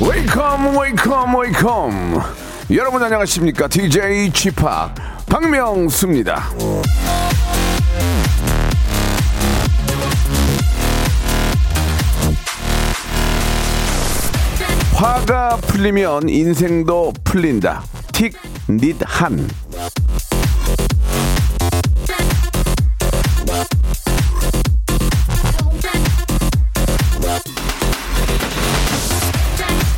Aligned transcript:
Welcome, 0.00 0.74
welcome, 0.74 1.34
welcome. 1.36 2.20
여러분 2.70 3.02
안녕하십니까? 3.02 3.68
DJ 3.68 4.30
p 4.32 4.56
박명수입니다. 5.28 6.48
화가 15.02 15.56
풀리면 15.56 16.28
인생도 16.28 17.12
풀린다. 17.24 17.82
틱, 18.12 18.34
닛, 18.68 18.94
한. 19.04 19.48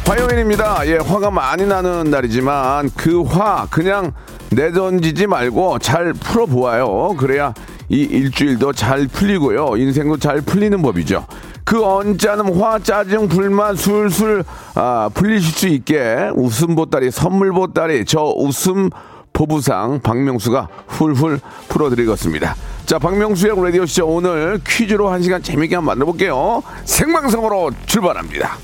화요일입니다. 0.07 0.87
예, 0.87 0.97
화가 0.97 1.31
많이 1.31 1.67
나는 1.67 2.11
날이지만 2.11 2.91
그 2.95 3.23
화 3.25 3.67
그냥 3.71 4.13
내던지지 4.51 5.27
말고 5.27 5.79
잘 5.79 6.13
풀어보아요. 6.13 7.17
그래야 7.19 7.55
이 7.89 8.01
일주일도 8.03 8.73
잘 8.73 9.07
풀리고요. 9.07 9.77
인생도 9.77 10.19
잘 10.19 10.41
풀리는 10.41 10.81
법이죠. 10.81 11.27
그 11.65 11.85
언짢은 11.85 12.61
화, 12.61 12.79
짜증, 12.79 13.29
불만 13.29 13.75
술술 13.77 14.45
아, 14.75 15.09
풀리실 15.13 15.53
수 15.53 15.69
있게 15.69 16.31
웃음 16.35 16.75
보따리, 16.75 17.11
선물 17.11 17.53
보따리, 17.53 18.05
저 18.05 18.23
웃음 18.37 18.91
보부상 19.33 20.01
박명수가 20.01 20.69
훌훌 20.87 21.41
풀어드리겠습니다. 21.69 22.55
자, 22.87 22.99
박명수의 22.99 23.55
라디오쇼 23.57 24.07
오늘 24.07 24.61
퀴즈로 24.65 25.09
한 25.09 25.23
시간 25.23 25.43
재밌게 25.43 25.75
한번 25.75 25.97
만나볼게요. 25.99 26.63
생방송으로 26.85 27.71
출발합니다. 27.87 28.59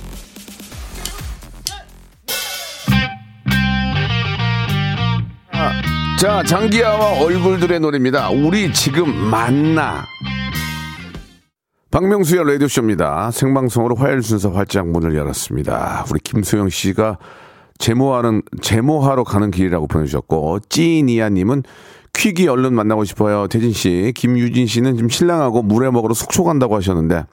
자, 6.21 6.43
장기하와 6.43 7.25
얼굴들의 7.25 7.81
노래입니다. 7.81 8.29
우리 8.29 8.71
지금 8.75 9.11
만나. 9.31 10.05
박명수의 11.91 12.45
라디오쇼입니다. 12.45 13.31
생방송으로 13.31 13.97
화요일 13.97 14.23
순서 14.23 14.51
활짝 14.51 14.87
문을 14.89 15.17
열었습니다. 15.17 16.05
우리 16.11 16.21
김소영 16.21 16.69
씨가 16.69 17.17
제모하는, 17.79 18.43
제모하러 18.61 19.25
가는 19.25 19.51
길이라고 19.51 19.87
보내주셨고, 19.87 20.59
찌니아님은 20.69 21.63
퀴기 22.13 22.49
얼른 22.49 22.75
만나고 22.75 23.05
싶어요. 23.05 23.47
태진 23.47 23.73
씨, 23.73 24.13
김유진 24.15 24.67
씨는 24.67 24.97
지금 24.97 25.09
신랑하고 25.09 25.63
물에 25.63 25.91
먹으러 25.91 26.13
속초 26.13 26.45
간다고 26.45 26.77
하셨는데, 26.77 27.25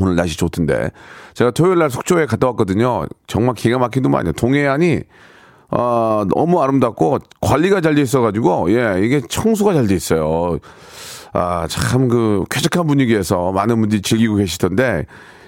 오늘 0.00 0.14
날씨 0.14 0.38
좋던데. 0.38 0.90
제가 1.34 1.50
토요일 1.50 1.80
날 1.80 1.90
속초에 1.90 2.26
갔다 2.26 2.46
왔거든요. 2.46 3.04
정말 3.26 3.56
기가 3.56 3.78
막히더만요. 3.78 4.34
동해안이 4.34 5.00
어, 5.74 6.24
너무 6.34 6.62
아름답고 6.62 7.18
관리가 7.40 7.80
잘 7.80 7.94
돼 7.94 8.02
있어가지고, 8.02 8.72
예, 8.72 9.00
이게 9.04 9.20
청소가 9.28 9.72
잘 9.74 9.86
돼 9.86 9.94
있어요. 9.94 10.58
아, 11.32 11.66
참 11.68 12.08
그 12.08 12.44
쾌적한 12.50 12.86
분위기에서 12.86 13.52
많은 13.52 13.80
분들이 13.80 14.02
즐기고 14.02 14.36
계시던데, 14.36 15.06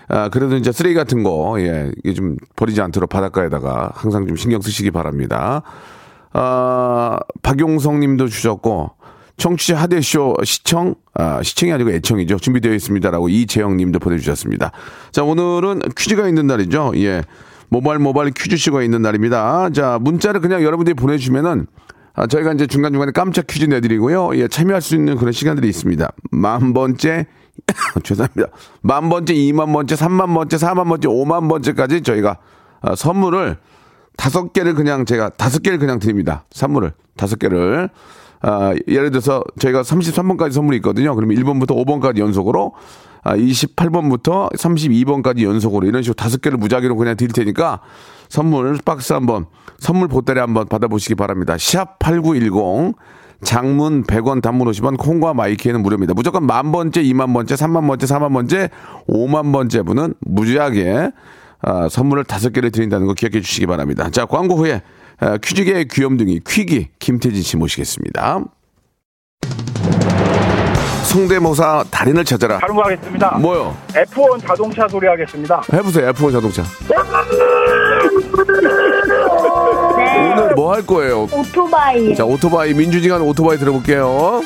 아, 0.09 0.29
그래도 0.31 0.57
이제 0.57 0.73
쓰레기 0.73 0.95
같은 0.95 1.23
거, 1.23 1.57
예, 1.61 1.91
이게 2.05 2.15
좀 2.15 2.37
버리지 2.57 2.81
않도록 2.81 3.11
바닷가에다가 3.11 3.93
항상 3.95 4.27
좀 4.27 4.37
신경 4.37 4.61
쓰시기 4.63 4.91
바랍니다. 4.91 5.63
아, 6.33 7.19
박용성 7.43 8.01
님도 8.01 8.29
주셨고, 8.29 8.93
청취자 9.37 9.77
하대쇼 9.77 10.37
시청, 10.45 10.95
아, 11.15 11.43
시청이 11.43 11.73
아니고 11.73 11.91
애청이죠. 11.91 12.39
준비되어 12.39 12.73
있습니다라고 12.75 13.29
이재영 13.29 13.77
님도 13.77 13.99
보내주셨습니다. 13.99 14.73
자, 15.11 15.23
오늘은 15.25 15.81
퀴즈가 15.97 16.29
있는 16.29 16.47
날이죠. 16.47 16.93
예. 16.97 17.23
모바일 17.69 17.99
모바일 17.99 18.31
퀴즈쇼가 18.33 18.83
있는 18.83 19.03
날입니다. 19.03 19.71
자, 19.71 19.99
문자를 20.01 20.41
그냥 20.41 20.63
여러분들이 20.63 20.95
보내주시면은 20.95 21.67
아, 22.15 22.27
저희가 22.27 22.53
이제 22.53 22.67
중간중간에 22.67 23.13
깜짝 23.13 23.47
퀴즈 23.47 23.65
내드리고요. 23.65 24.37
예, 24.37 24.47
참여할 24.47 24.81
수 24.81 24.95
있는 24.95 25.17
그런 25.17 25.33
시간들이 25.33 25.69
있습니다. 25.69 26.09
만 26.31 26.73
번째, 26.73 27.27
죄송합니다. 28.05 28.49
만 28.83 29.09
번째, 29.09 29.35
이만 29.35 29.73
번째, 29.73 29.97
삼만 29.97 30.33
번째, 30.33 30.59
사만 30.59 30.89
번째, 30.89 31.09
오만 31.09 31.49
번째까지 31.49 32.03
저희가 32.03 32.39
아, 32.83 32.95
선물을 32.95 33.57
다섯 34.17 34.53
개를 34.53 34.75
그냥 34.75 35.05
제가 35.05 35.31
다섯 35.31 35.63
개를 35.63 35.79
그냥 35.79 35.99
드립니다. 35.99 36.45
선물을 36.51 36.93
다섯 37.17 37.39
개를. 37.39 37.91
아, 38.47 38.75
예를 38.87 39.11
들어서 39.11 39.43
저희가 39.59 39.81
33번까지 39.83 40.53
선물이 40.53 40.77
있거든요. 40.79 41.15
그러면 41.15 41.37
1번부터 41.39 41.69
5번까지 41.69 42.19
연속으로 42.19 42.75
아, 43.23 43.35
28번부터 43.35 44.55
32번까지 44.55 45.43
연속으로 45.45 45.87
이런 45.87 46.03
식으로 46.03 46.15
다섯 46.15 46.43
개를 46.43 46.59
무작위로 46.59 46.95
그냥 46.97 47.17
드릴 47.17 47.33
테니까 47.33 47.81
선물 48.29 48.77
박스 48.85 49.15
한번 49.15 49.47
선물 49.79 50.09
보따리 50.09 50.41
한번 50.41 50.69
받아보시기 50.69 51.15
바랍니다. 51.15 51.57
샵 51.59 51.99
8910 51.99 52.95
장문 53.43 54.05
100원 54.05 54.43
단문 54.43 54.69
50원 54.71 54.99
콩과 54.99 55.33
마이키에는 55.33 55.83
무료입니다. 55.83 56.13
무조건 56.13 56.45
만 56.47 56.71
번째, 56.71 57.03
2만 57.03 57.33
번째, 57.33 57.55
3만 57.55 57.87
번째, 57.87 58.07
4만 58.07 58.33
번째, 58.35 58.69
5만 59.09 59.53
번째 59.55 59.83
분은 59.83 60.15
무지하게 60.21 61.13
아, 61.63 61.89
선물을 61.89 62.25
다섯 62.25 62.53
개를 62.53 62.71
드린다는 62.71 63.07
거 63.07 63.15
기억해 63.15 63.41
주시기 63.41 63.67
바랍니다. 63.67 64.11
자, 64.11 64.27
광고 64.27 64.57
후에 64.57 64.75
아, 64.75 64.81
퀴즈계의 65.43 65.89
귀염둥이 65.89 66.41
퀴기 66.47 66.89
김태진 66.99 67.43
씨 67.43 67.57
모시겠습니다. 67.57 68.41
성대모사 71.05 71.85
달인을 71.91 72.25
찾아라. 72.25 72.59
다른 72.59 72.75
거 72.75 72.83
하겠습니다. 72.83 73.37
뭐요? 73.39 73.77
F1 73.93 74.47
자동차 74.47 74.89
소리 74.89 75.07
하겠습니다. 75.07 75.63
해보세요. 75.73 76.11
F1 76.13 76.33
자동차. 76.33 76.65
오늘 80.33 80.55
뭐 80.57 80.75
할 80.75 80.85
거예요? 80.85 81.29
오토바이. 81.31 82.15
자, 82.17 82.25
오토바이 82.25 82.75
민주지간 82.75 83.21
오토바이 83.23 83.57
들어볼게요. 83.59 84.43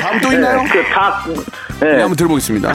다음 0.00 0.20
또 0.20 0.32
있나요? 0.32 0.64
그 0.70 0.82
닭. 0.92 1.28
네, 1.80 1.86
네. 1.86 2.00
한번 2.00 2.16
들어보겠습니다. 2.16 2.74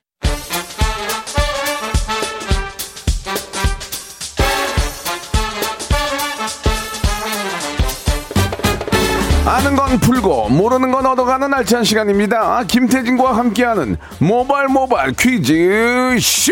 아는 9.61 9.75
건 9.75 9.99
풀고 9.99 10.49
모르는 10.49 10.91
건 10.91 11.05
얻어가는 11.05 11.53
알찬 11.53 11.83
시간입니다. 11.83 12.63
김태진과 12.63 13.37
함께하는 13.37 13.95
모발 14.17 14.67
모발 14.67 15.13
퀴즈 15.13 16.17
쇼. 16.19 16.51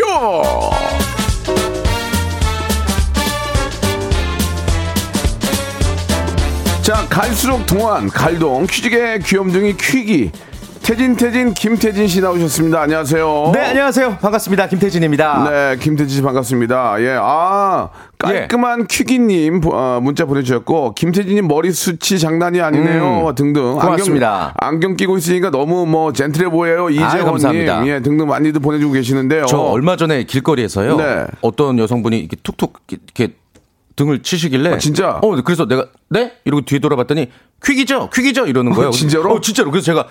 자 6.82 7.04
갈수록 7.10 7.66
동안 7.66 8.08
갈동 8.08 8.64
퀴즈계 8.66 9.18
귀염둥이 9.18 9.76
퀴기 9.76 10.30
태진 10.82 11.14
태진 11.14 11.52
김태진 11.52 12.08
씨 12.08 12.20
나오셨습니다. 12.20 12.80
안녕하세요. 12.80 13.52
네, 13.54 13.60
안녕하세요. 13.60 14.16
반갑습니다. 14.20 14.66
김태진입니다. 14.68 15.50
네, 15.50 15.76
김태진 15.78 16.16
씨 16.16 16.22
반갑습니다. 16.22 17.00
예, 17.02 17.16
아 17.20 17.90
깔끔한 18.18 18.86
퀴기님 18.86 19.60
어, 19.66 20.00
문자 20.02 20.24
보내주셨고 20.24 20.94
김태진님 20.94 21.46
머리 21.46 21.70
숱이 21.72 22.18
장난이 22.18 22.60
아니네요 22.60 23.32
등등. 23.36 23.74
음. 23.74 23.78
고맙습니다. 23.78 24.54
안경, 24.56 24.68
안경 24.68 24.96
끼고 24.96 25.18
있으니까 25.18 25.50
너무 25.50 25.86
뭐 25.86 26.12
젠틀해 26.12 26.48
보여요 26.50 26.88
이재원님 26.90 27.24
감사합니다. 27.24 27.86
예 27.86 28.00
등등 28.00 28.26
많이들 28.26 28.60
보내주고 28.60 28.94
계시는데요. 28.94 29.46
저 29.46 29.58
얼마 29.58 29.96
전에 29.96 30.24
길거리에서요. 30.24 30.96
네. 30.96 31.26
어떤 31.42 31.78
여성분이 31.78 32.18
이렇게 32.18 32.36
툭툭 32.42 32.80
이렇게 32.88 33.34
등을 33.96 34.22
치시길래. 34.22 34.74
아, 34.74 34.78
진짜? 34.78 35.18
어, 35.22 35.42
그래서 35.42 35.66
내가 35.68 35.86
네? 36.08 36.32
이러고 36.46 36.62
뒤에 36.62 36.78
돌아봤더니 36.78 37.30
퀵이죠, 37.62 38.08
퀵이죠 38.10 38.46
이러는 38.46 38.72
거예요. 38.72 38.88
어, 38.88 38.92
진짜로? 38.92 39.34
어, 39.34 39.40
진짜로. 39.40 39.70
그래서 39.70 39.84
제가 39.84 40.06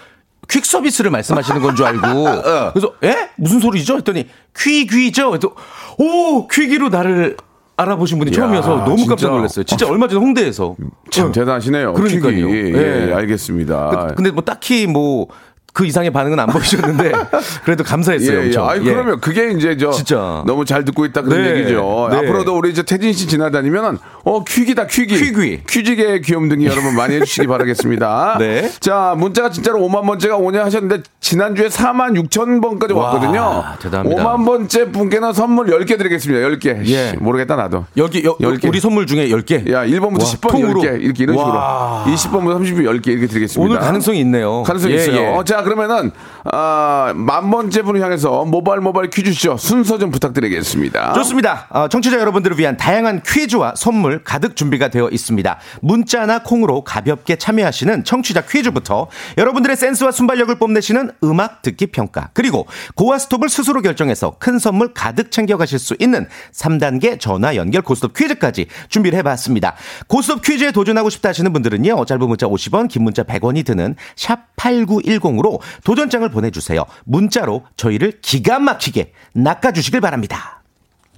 퀵 0.50 0.66
서비스를 0.66 1.12
말씀하시는 1.12 1.62
건 1.62 1.76
줄 1.76 1.86
알고. 1.86 2.08
어. 2.28 2.72
그래서 2.74 2.94
에? 3.04 3.30
무슨 3.38 3.60
소리죠? 3.60 3.98
했더니 3.98 4.28
퀵이죠. 4.58 5.30
그래서 5.32 5.54
오 5.98 6.48
퀵이로 6.48 6.90
나를 6.90 7.38
알아보신 7.78 8.20
분이 8.20 8.32
처음이어서 8.32 8.84
너무 8.84 9.06
깜짝. 9.06 9.30
놀랐어요. 9.32 9.64
진짜 9.64 9.88
얼마 9.88 10.08
전에 10.08 10.20
홍대에서. 10.20 10.76
참 11.12 11.28
어. 11.28 11.32
대단하시네요. 11.32 11.94
그러니까요. 11.94 12.50
예. 12.50 13.08
예, 13.10 13.14
알겠습니다. 13.14 14.08
그- 14.10 14.16
근데 14.16 14.32
뭐 14.32 14.44
딱히 14.44 14.86
뭐 14.86 15.28
그 15.74 15.86
이상의 15.86 16.12
반응은 16.12 16.40
안 16.40 16.48
보이셨는데 16.48 17.12
그래도 17.64 17.84
감사했어요. 17.84 18.40
예, 18.46 18.52
예. 18.52 18.58
아니, 18.58 18.86
예. 18.88 18.92
그러면 18.94 19.20
그게 19.20 19.52
이제 19.52 19.78
저 19.78 19.92
진짜. 19.92 20.44
너무 20.46 20.66
잘 20.66 20.84
듣고 20.86 21.06
있다 21.06 21.22
그런 21.22 21.44
네. 21.44 21.52
얘기죠. 21.60 22.08
네. 22.12 22.18
앞으로도 22.18 22.58
우리 22.58 22.72
이제 22.72 22.84
태진 22.84 23.14
씨 23.14 23.28
지나다니면은 23.28 23.98
어 24.24 24.44
퀴기다 24.44 24.88
퀴기. 24.88 25.16
퀴귀. 25.16 25.62
퀴직의 25.68 26.22
귀염둥이 26.22 26.66
여러분 26.66 26.96
많이 26.96 27.16
해주시기 27.16 27.48
바라겠습니다. 27.48 28.38
네. 28.40 28.70
자 28.80 29.16
문자가 29.18 29.50
진짜로 29.52 29.80
5만 29.80 30.06
번째가 30.06 30.36
오냐 30.38 30.64
하셨는데 30.66 31.04
지난주에 31.20 31.68
4만 31.68 32.20
6천 32.30 32.62
번까지 32.62 32.94
와, 32.94 33.06
왔거든요. 33.14 33.64
대단합니다. 33.82 34.24
5만 34.24 34.46
번째 34.46 34.92
분께는 34.92 35.34
선물 35.34 35.68
10개 35.68 35.98
드리겠습니다. 35.98 36.48
10개. 36.48 36.86
예. 36.88 37.14
모르겠다 37.20 37.56
나도. 37.56 37.86
여기 37.98 38.24
여, 38.26 38.36
열 38.42 38.58
개. 38.58 38.68
우리 38.68 38.80
선물 38.80 39.06
중에 39.08 39.30
10개. 39.30 39.72
야 39.72 39.86
1번부터 39.86 40.22
와, 40.22 40.26
10번 40.26 40.52
통으로. 40.52 40.82
10개 40.82 41.02
이렇게 41.02 41.24
이런 41.24 41.38
와. 41.38 42.04
식으로 42.06 42.42
20번부터 42.42 42.60
30번 42.62 42.84
10개 43.02 43.08
이렇게 43.08 43.28
드리겠습니다. 43.28 43.62
오늘 43.62 43.80
가능성이 43.80 44.20
있네요. 44.22 44.64
가능성이 44.64 44.94
예, 44.94 44.98
있어요. 44.98 45.38
예. 45.40 45.44
자, 45.46 45.59
그러면은, 45.64 46.12
아, 46.46 47.14
만 47.16 47.50
번째 47.52 47.82
분을 47.82 48.02
향해서 48.02 48.46
모바일 48.46 48.82
모바일 48.82 49.10
퀴즈쇼 49.10 49.58
순서 49.58 49.98
좀 49.98 50.12
부탁드리겠습니다. 50.12 51.14
좋습니다. 51.14 51.68
어, 51.70 51.88
청취자 51.88 52.20
여러분들을 52.20 52.58
위한 52.58 52.78
다양한 52.78 53.22
퀴즈와 53.26 53.74
선물 53.76 54.24
가득 54.24 54.56
준비가 54.56 54.88
되어 54.90 55.10
있습니다. 55.10 55.60
문자나 55.82 56.44
콩으로 56.44 56.84
가볍게 56.84 57.36
참여하시는 57.36 58.04
청취자 58.04 58.42
퀴즈부터 58.46 59.08
여러분들의 59.38 59.76
센스와 59.76 60.12
순발력을 60.12 60.58
뽐내시는 60.58 61.12
음악 61.24 61.62
듣기 61.62 61.88
평가 61.88 62.30
그리고 62.34 62.68
고와 62.96 63.18
스톱을 63.18 63.50
스스로 63.50 63.82
결정해서 63.82 64.36
큰 64.40 64.60
선물 64.60 64.94
가득 64.94 65.32
챙겨가실 65.32 65.80
수 65.80 65.96
있는 66.00 66.28
3단계 66.54 67.20
전화 67.20 67.56
연결 67.56 67.82
고스톱 67.82 68.14
퀴즈까지 68.14 68.68
준비를 68.88 69.18
해봤습니다. 69.20 69.76
고스톱 70.08 70.42
퀴즈에 70.44 70.72
도전하고 70.72 71.10
싶다 71.10 71.30
하시는 71.30 71.52
분들은요. 71.52 72.06
짧은 72.06 72.28
문자 72.28 72.48
50원 72.48 72.88
긴 72.88 73.04
문자 73.04 73.24
100원이 73.24 73.66
드는 73.66 73.96
샵 74.16 74.56
8910으로 74.60 75.60
도전장을 75.84 76.28
보내 76.30 76.39
주세요. 76.52 76.86
문자로 77.06 77.66
저희를 77.76 78.20
기가 78.22 78.60
막히게 78.60 79.14
낚아주시길 79.34 80.02
바랍니다. 80.02 80.62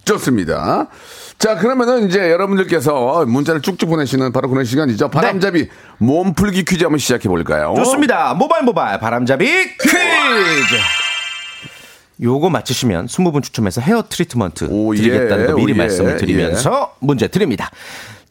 좋습니다. 0.04 0.88
자, 1.38 1.58
그러면은 1.58 2.08
이제 2.08 2.32
여러분들께서 2.32 3.26
문자를 3.26 3.62
쭉쭉 3.62 3.90
보내시는 3.90 4.32
바로 4.32 4.50
그런 4.50 4.66
시간이죠. 4.66 5.10
바람잡이 5.10 5.70
몸풀기 6.00 6.66
퀴즈 6.66 6.84
한번 6.84 6.98
시작해 7.00 7.30
볼까요? 7.30 7.74
네. 7.76 7.84
좋습니다. 7.84 8.34
모바일 8.34 8.64
모바일 8.64 9.00
바람잡이 9.00 9.46
퀴즈. 9.78 10.76
요거 12.22 12.50
맞히시면 12.52 13.08
20분 13.08 13.42
추첨해서 13.42 13.82
헤어 13.82 14.04
트리트먼트 14.08 14.68
오, 14.70 14.96
예. 14.96 15.02
드리겠다는 15.02 15.48
거 15.48 15.54
미리 15.56 15.72
오, 15.72 15.76
예. 15.76 15.78
말씀을 15.78 16.18
드리면서 16.18 16.96
문제 17.00 17.28
드립니다. 17.28 17.72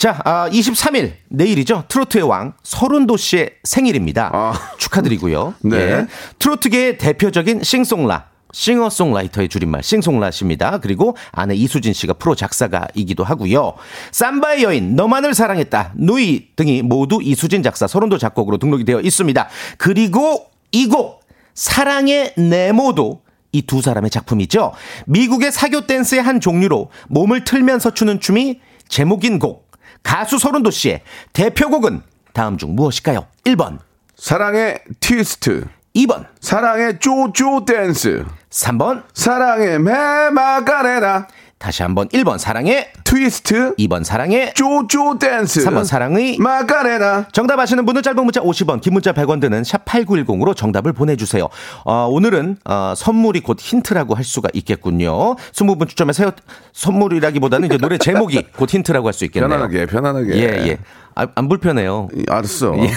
자, 0.00 0.19
아, 0.25 0.49
23일 0.49 1.12
내일이죠. 1.29 1.85
트로트의 1.88 2.25
왕 2.25 2.55
서른도 2.62 3.19
씨의 3.19 3.50
생일입니다. 3.64 4.31
아. 4.32 4.55
축하드리고요. 4.79 5.56
네. 5.61 5.76
예. 5.76 6.06
트로트계의 6.38 6.97
대표적인 6.97 7.62
싱송라 7.62 8.31
싱어송라이터의 8.50 9.50
줄임말 9.50 9.82
싱송라십니다. 9.82 10.79
그리고 10.79 11.19
아내 11.32 11.55
이수진 11.55 11.93
씨가 11.93 12.14
프로 12.14 12.35
작사가이기도 12.35 13.25
하고요. 13.25 13.75
삼바의 14.12 14.62
여인 14.62 14.97
너만을 14.97 15.35
사랑했다 15.35 15.93
누이 15.97 16.49
등이 16.56 16.81
모두 16.81 17.19
이수진 17.23 17.62
작사 17.62 17.87
서른도 17.87 18.17
작곡으로 18.17 18.56
등록이 18.56 18.85
되어 18.85 19.00
있습니다. 19.03 19.49
그리고 19.76 20.46
이 20.73 20.88
곡 20.88 21.20
사랑의 21.55 22.32
네모도 22.38 23.20
이 23.53 23.62
두 23.67 23.82
사람의 23.82 24.08
작품이죠. 24.08 24.73
미국의 25.06 25.53
사교 25.53 25.87
댄스의 25.87 26.23
한 26.23 26.41
종류로 26.41 26.88
몸을 27.08 27.44
틀면서 27.44 27.93
추는 27.93 28.19
춤이 28.20 28.61
제목인 28.88 29.38
곡 29.38 29.69
가수 30.02 30.38
설운도 30.38 30.70
씨의 30.70 31.02
대표곡은 31.32 32.02
다음 32.32 32.58
중 32.58 32.75
무엇일까요? 32.75 33.26
1번, 33.44 33.78
사랑의 34.16 34.81
트위스트. 35.00 35.66
2번, 35.94 36.26
사랑의 36.40 37.00
쪼쪼 37.00 37.64
댄스. 37.64 38.25
3번, 38.50 39.02
사랑의 39.12 39.81
메마카레나. 39.81 41.26
다시 41.60 41.82
한번 41.82 42.08
1번 42.08 42.38
사랑의 42.38 42.88
트위스트. 43.04 43.74
2번 43.76 44.02
사랑의 44.02 44.54
쪼쪼 44.54 45.18
댄스. 45.18 45.62
3번 45.66 45.84
사랑의 45.84 46.38
마카레나. 46.38 47.26
정답 47.32 47.58
아시는 47.58 47.84
분은 47.84 48.02
짧은 48.02 48.24
문자 48.24 48.40
50원, 48.40 48.80
긴 48.80 48.94
문자 48.94 49.12
100원 49.12 49.42
드는 49.42 49.62
샵 49.62 49.84
8910으로 49.84 50.56
정답을 50.56 50.94
보내주세요. 50.94 51.48
어, 51.84 52.08
오늘은 52.10 52.56
어, 52.64 52.94
선물이 52.96 53.40
곧 53.42 53.58
힌트라고 53.60 54.14
할 54.14 54.24
수가 54.24 54.48
있겠군요. 54.54 55.36
20분 55.52 55.86
추첨해서 55.86 56.24
헤어- 56.24 56.32
선물이라기보다는 56.72 57.66
이제 57.68 57.76
노래 57.76 57.98
제목이 57.98 58.46
곧 58.56 58.72
힌트라고 58.72 59.06
할 59.08 59.12
수 59.12 59.26
있겠네요. 59.26 59.50
편안하게, 59.50 59.84
편안하게. 59.84 60.34
예, 60.36 60.68
예. 60.68 60.78
아, 61.14 61.26
안 61.34 61.48
불편해요. 61.50 62.08
이, 62.16 62.24
알았어. 62.26 62.74
예. 62.78 62.90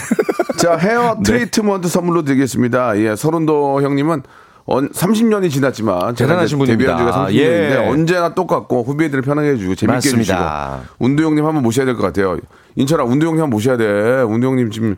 자, 0.57 0.77
헤어 0.77 1.15
네. 1.21 1.23
트리트먼트 1.23 1.89
선물로 1.89 2.23
드리겠습니다. 2.23 2.97
예, 2.99 3.17
서른도 3.17 3.81
형님은 3.81 4.13
언, 4.13 4.23
30년이 4.67 5.49
지났지만 5.49 6.15
대단하신 6.15 6.59
이제 6.61 6.71
데뷔한 6.77 6.97
분입니다. 6.97 7.11
지가 7.11 7.27
30년인데 7.27 7.35
예. 7.35 7.75
언제나 7.89 8.33
똑같고 8.33 8.83
후배들을 8.83 9.21
편하게 9.23 9.49
해주고 9.49 9.75
재밌게 9.75 9.93
맞습니다. 9.95 10.75
해주시고 10.77 10.95
운도 10.99 11.23
형님 11.23 11.45
한번 11.45 11.63
모셔야 11.63 11.85
될 11.85 11.95
것 11.95 12.01
같아요. 12.03 12.37
인철아 12.75 13.03
운도 13.03 13.25
형님 13.27 13.41
한번 13.43 13.49
모셔야 13.51 13.77
돼. 13.77 14.21
운도 14.21 14.47
형님 14.47 14.71
지금 14.71 14.95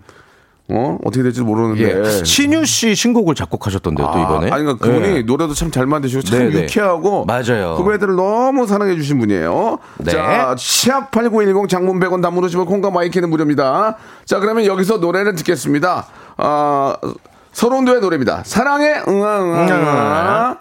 어 0.67 0.97
어떻게 1.03 1.21
될지 1.23 1.41
모르는데. 1.41 1.99
예. 1.99 2.23
신유 2.23 2.65
씨 2.65 2.95
신곡을 2.95 3.35
작곡하셨던데요, 3.35 4.09
또 4.13 4.19
이번에. 4.19 4.45
네. 4.45 4.51
아, 4.51 4.55
아니, 4.55 4.63
그러니까 4.65 4.85
그분이 4.85 5.07
예. 5.17 5.21
노래도 5.21 5.53
참 5.53 5.69
잘 5.71 5.85
만드시고 5.85 6.21
참 6.23 6.39
네, 6.39 6.49
네. 6.49 6.63
유쾌하고 6.63 7.25
맞아요. 7.25 7.75
후배들을 7.77 8.15
너무 8.15 8.65
사랑해 8.65 8.95
주신 8.95 9.19
분이에요. 9.19 9.77
네. 9.99 10.11
자, 10.11 10.55
샵 10.57 11.11
8910 11.11 11.69
장문 11.69 11.99
100원 11.99 12.21
담으시면 12.23 12.65
콩과 12.65 12.89
마이케이는 12.91 13.29
무료입니다. 13.29 13.97
자, 14.25 14.39
그러면 14.39 14.65
여기서 14.65 14.97
노래를 14.97 15.35
듣겠습니다. 15.35 16.07
아, 16.37 16.95
설운도의 17.55 18.01
노래입니다. 18.01 18.41
사랑의 18.45 19.03
응아 19.07 19.39
응아 19.41 19.67
응아. 19.67 20.57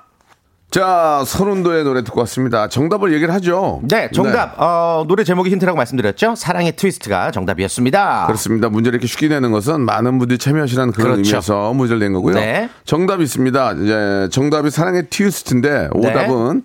자, 0.70 1.22
설운도의 1.26 1.83
노래 1.82 2.04
듣고 2.04 2.20
왔습니다. 2.20 2.68
정답을 2.68 3.12
얘기를 3.12 3.34
하죠. 3.34 3.80
네, 3.82 4.08
정답. 4.12 4.54
어, 4.60 5.04
노래 5.08 5.24
제목이 5.24 5.50
힌트라고 5.50 5.76
말씀드렸죠? 5.76 6.36
사랑의 6.36 6.76
트위스트가 6.76 7.32
정답이었습니다. 7.32 8.26
그렇습니다. 8.26 8.68
문제를 8.68 8.96
이렇게 8.96 9.08
쉽게 9.08 9.26
내는 9.26 9.50
것은 9.50 9.80
많은 9.80 10.18
분들이 10.20 10.38
참여하시라는 10.38 10.92
그런 10.92 11.12
그렇죠. 11.14 11.28
의미에서 11.28 11.72
문제를 11.74 11.98
낸 11.98 12.12
거고요. 12.12 12.34
네. 12.36 12.68
정답이 12.84 13.24
있습니다. 13.24 13.72
이제 13.72 14.28
정답이 14.30 14.70
사랑의 14.70 15.06
트위스트인데 15.11 15.88
오답은 15.92 16.62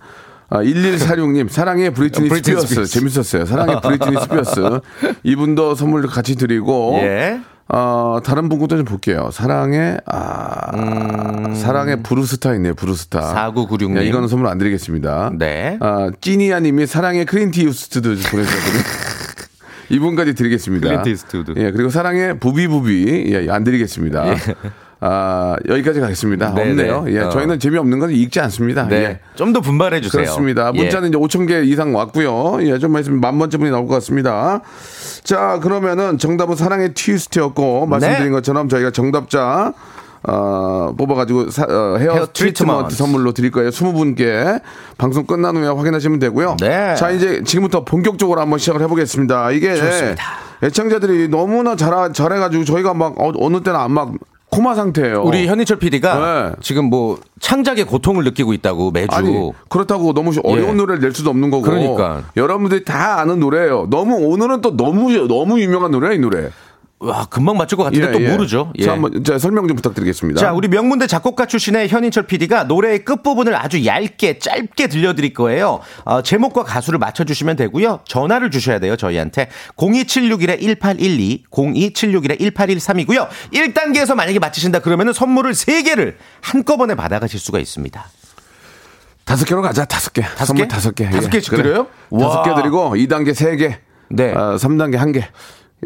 아, 0.51 0.61
1146님 0.61 1.49
사랑의 1.49 1.91
브리트니 1.91 2.29
브리트니 2.29 2.61
스피어스 2.61 2.67
스피어스. 2.85 2.99
재밌었어요. 2.99 3.45
사랑의 3.45 3.81
브리트니 3.81 4.15
스피어스 4.21 4.79
이분도 5.23 5.73
선물 5.73 6.05
같이 6.07 6.35
드리고 6.35 6.97
예. 7.01 7.39
어, 7.71 8.19
다른 8.23 8.49
분 8.49 8.59
것도 8.59 8.77
좀 8.77 8.85
볼게요. 8.85 9.29
사랑의 9.31 9.99
아 10.05 10.71
사랑의 11.55 12.01
브루스타 12.01 12.55
있네요. 12.55 12.73
브루스타. 12.73 13.21
4996 13.21 13.91
님. 13.91 13.99
네, 13.99 14.07
이거는 14.07 14.27
선물 14.27 14.47
안 14.47 14.57
드리겠습니다. 14.57 15.31
네. 15.37 15.77
아 15.79 16.09
찌니아 16.19 16.61
님이 16.61 16.87
사랑의 16.87 17.25
클린트 17.25 17.62
이스트우드도 17.62 18.09
보내주셨거든요. 18.09 18.83
이분까지 19.91 20.33
드리겠습니다. 20.35 21.03
이스트우드. 21.03 21.53
예, 21.57 21.71
그리고 21.71 21.89
사랑의 21.89 22.39
부비부비 22.39 23.25
예, 23.33 23.49
안 23.49 23.63
드리겠습니다. 23.63 24.35
아 25.01 25.55
여기까지 25.67 25.99
가겠습니다. 26.01 26.53
네, 26.53 26.61
없네요. 26.69 27.03
네. 27.03 27.13
예, 27.13 27.19
어. 27.21 27.29
저희는 27.29 27.59
재미없는 27.59 27.99
건 27.99 28.09
읽지 28.11 28.39
않습니다. 28.41 28.85
네. 28.87 28.95
예. 28.97 29.19
좀 29.35 29.53
더 29.53 29.61
분발해 29.61 30.01
주세요. 30.01 30.23
그렇습니다. 30.23 30.71
예. 30.75 30.77
문자는 30.81 31.09
이제 31.09 31.17
5천 31.17 31.47
개 31.47 31.61
이상 31.63 31.95
왔고요. 31.95 32.57
예, 32.67 32.77
좀만 32.77 33.01
있으면 33.01 33.21
만 33.21 33.39
번째 33.39 33.57
분이 33.57 33.71
나올 33.71 33.87
것 33.87 33.93
같습니다. 33.95 34.61
자, 35.23 35.59
그러면은 35.63 36.17
정답은 36.17 36.55
사랑의 36.55 36.93
트위스트였고 36.93 37.85
말씀드린 37.85 38.25
네. 38.25 38.29
것처럼 38.31 38.67
저희가 38.67 38.91
정답자 38.91 39.73
어, 40.23 40.93
뽑아가지고 40.97 41.49
사- 41.49 41.63
어, 41.63 41.95
헤어, 41.97 42.13
헤어 42.15 42.27
트리트먼트. 42.33 42.93
선물로 42.93 43.31
드릴 43.31 43.51
거예요. 43.51 43.69
20분께 43.69 44.61
방송 44.97 45.25
끝난 45.25 45.55
후에 45.55 45.67
확인하시면 45.69 46.19
되고요. 46.19 46.57
네. 46.59 46.93
자, 46.95 47.09
이제 47.09 47.41
지금부터 47.45 47.85
본격적으로 47.85 48.41
한번 48.41 48.59
시작을 48.59 48.81
해보겠습니다. 48.81 49.51
이게 49.51 49.75
좋습니다. 49.77 50.23
애청자들이 50.61 51.29
너무나 51.29 51.77
잘, 51.77 52.11
잘해가지고 52.11 52.65
저희가 52.65 52.93
막 52.93 53.15
어, 53.17 53.31
느 53.49 53.61
때는 53.63 53.79
안막 53.79 54.15
코마 54.51 54.73
상태예요. 54.75 55.21
우리 55.23 55.47
현인철 55.47 55.77
PD가 55.77 56.49
네. 56.49 56.55
지금 56.61 56.85
뭐 56.85 57.19
창작의 57.39 57.85
고통을 57.85 58.23
느끼고 58.23 58.53
있다고 58.53 58.91
매주. 58.91 59.07
아니 59.11 59.51
그렇다고 59.69 60.13
너무 60.13 60.33
쉬- 60.33 60.39
어려운 60.43 60.69
예. 60.69 60.73
노래를 60.73 61.01
낼 61.01 61.13
수도 61.13 61.29
없는 61.29 61.49
거고. 61.51 61.63
그러니까. 61.63 62.23
여러분들이 62.35 62.83
다 62.83 63.19
아는 63.19 63.39
노래예요. 63.39 63.87
너무 63.89 64.15
오늘은 64.15 64.61
또 64.61 64.75
너무 64.75 65.11
너무 65.27 65.59
유명한 65.61 65.91
노래야 65.91 66.13
이 66.13 66.19
노래. 66.19 66.49
와 67.01 67.25
금방 67.25 67.55
맞출 67.55 67.77
것 67.77 67.85
같은데 67.85 68.07
예, 68.07 68.11
또 68.11 68.21
예. 68.21 68.29
모르죠. 68.29 68.73
예. 68.77 68.83
자 68.83 68.91
한번 68.91 69.23
자, 69.23 69.39
설명 69.39 69.69
좀 69.69 69.77
부탁드리겠습니다. 69.77 70.39
자, 70.39 70.51
우리 70.51 70.67
명문대 70.67 71.07
작곡가 71.07 71.45
출신의 71.45 71.87
현인철 71.87 72.23
PD가 72.23 72.65
노래의 72.65 73.05
끝부분을 73.05 73.55
아주 73.55 73.85
얇게, 73.85 74.39
짧게 74.39 74.87
들려드릴 74.87 75.33
거예요. 75.33 75.79
어, 76.03 76.21
제목과 76.21 76.63
가수를 76.63 76.99
맞춰주시면 76.99 77.55
되고요. 77.55 78.01
전화를 78.05 78.51
주셔야 78.51 78.79
돼요, 78.79 78.97
저희한테. 78.97 79.47
02761-1812, 79.77 81.43
02761-1813이고요. 81.49 83.29
1단계에서 83.53 84.15
만약에 84.15 84.39
맞히신다 84.39 84.79
그러면 84.79 85.13
선물을 85.13 85.53
3개를 85.53 86.15
한꺼번에 86.41 86.95
받아가실 86.95 87.39
수가 87.39 87.59
있습니다. 87.59 88.05
다섯 89.23 89.45
개로 89.45 89.61
가자. 89.61 89.85
다섯 89.85 90.11
개. 90.11 90.21
다섯 90.21 90.47
선물 90.47 90.65
개? 90.65 90.67
다섯 90.67 90.93
개. 90.93 91.09
다섯 91.09 91.29
개씩 91.29 91.55
드려요? 91.55 91.87
다섯 92.11 92.43
개 92.43 92.49
와. 92.49 92.55
드리고 92.61 92.95
2단계 92.95 93.33
세 93.33 93.55
개. 93.55 93.79
네. 94.09 94.33
아, 94.35 94.55
3단계 94.55 94.97
한 94.97 95.13
개. 95.13 95.29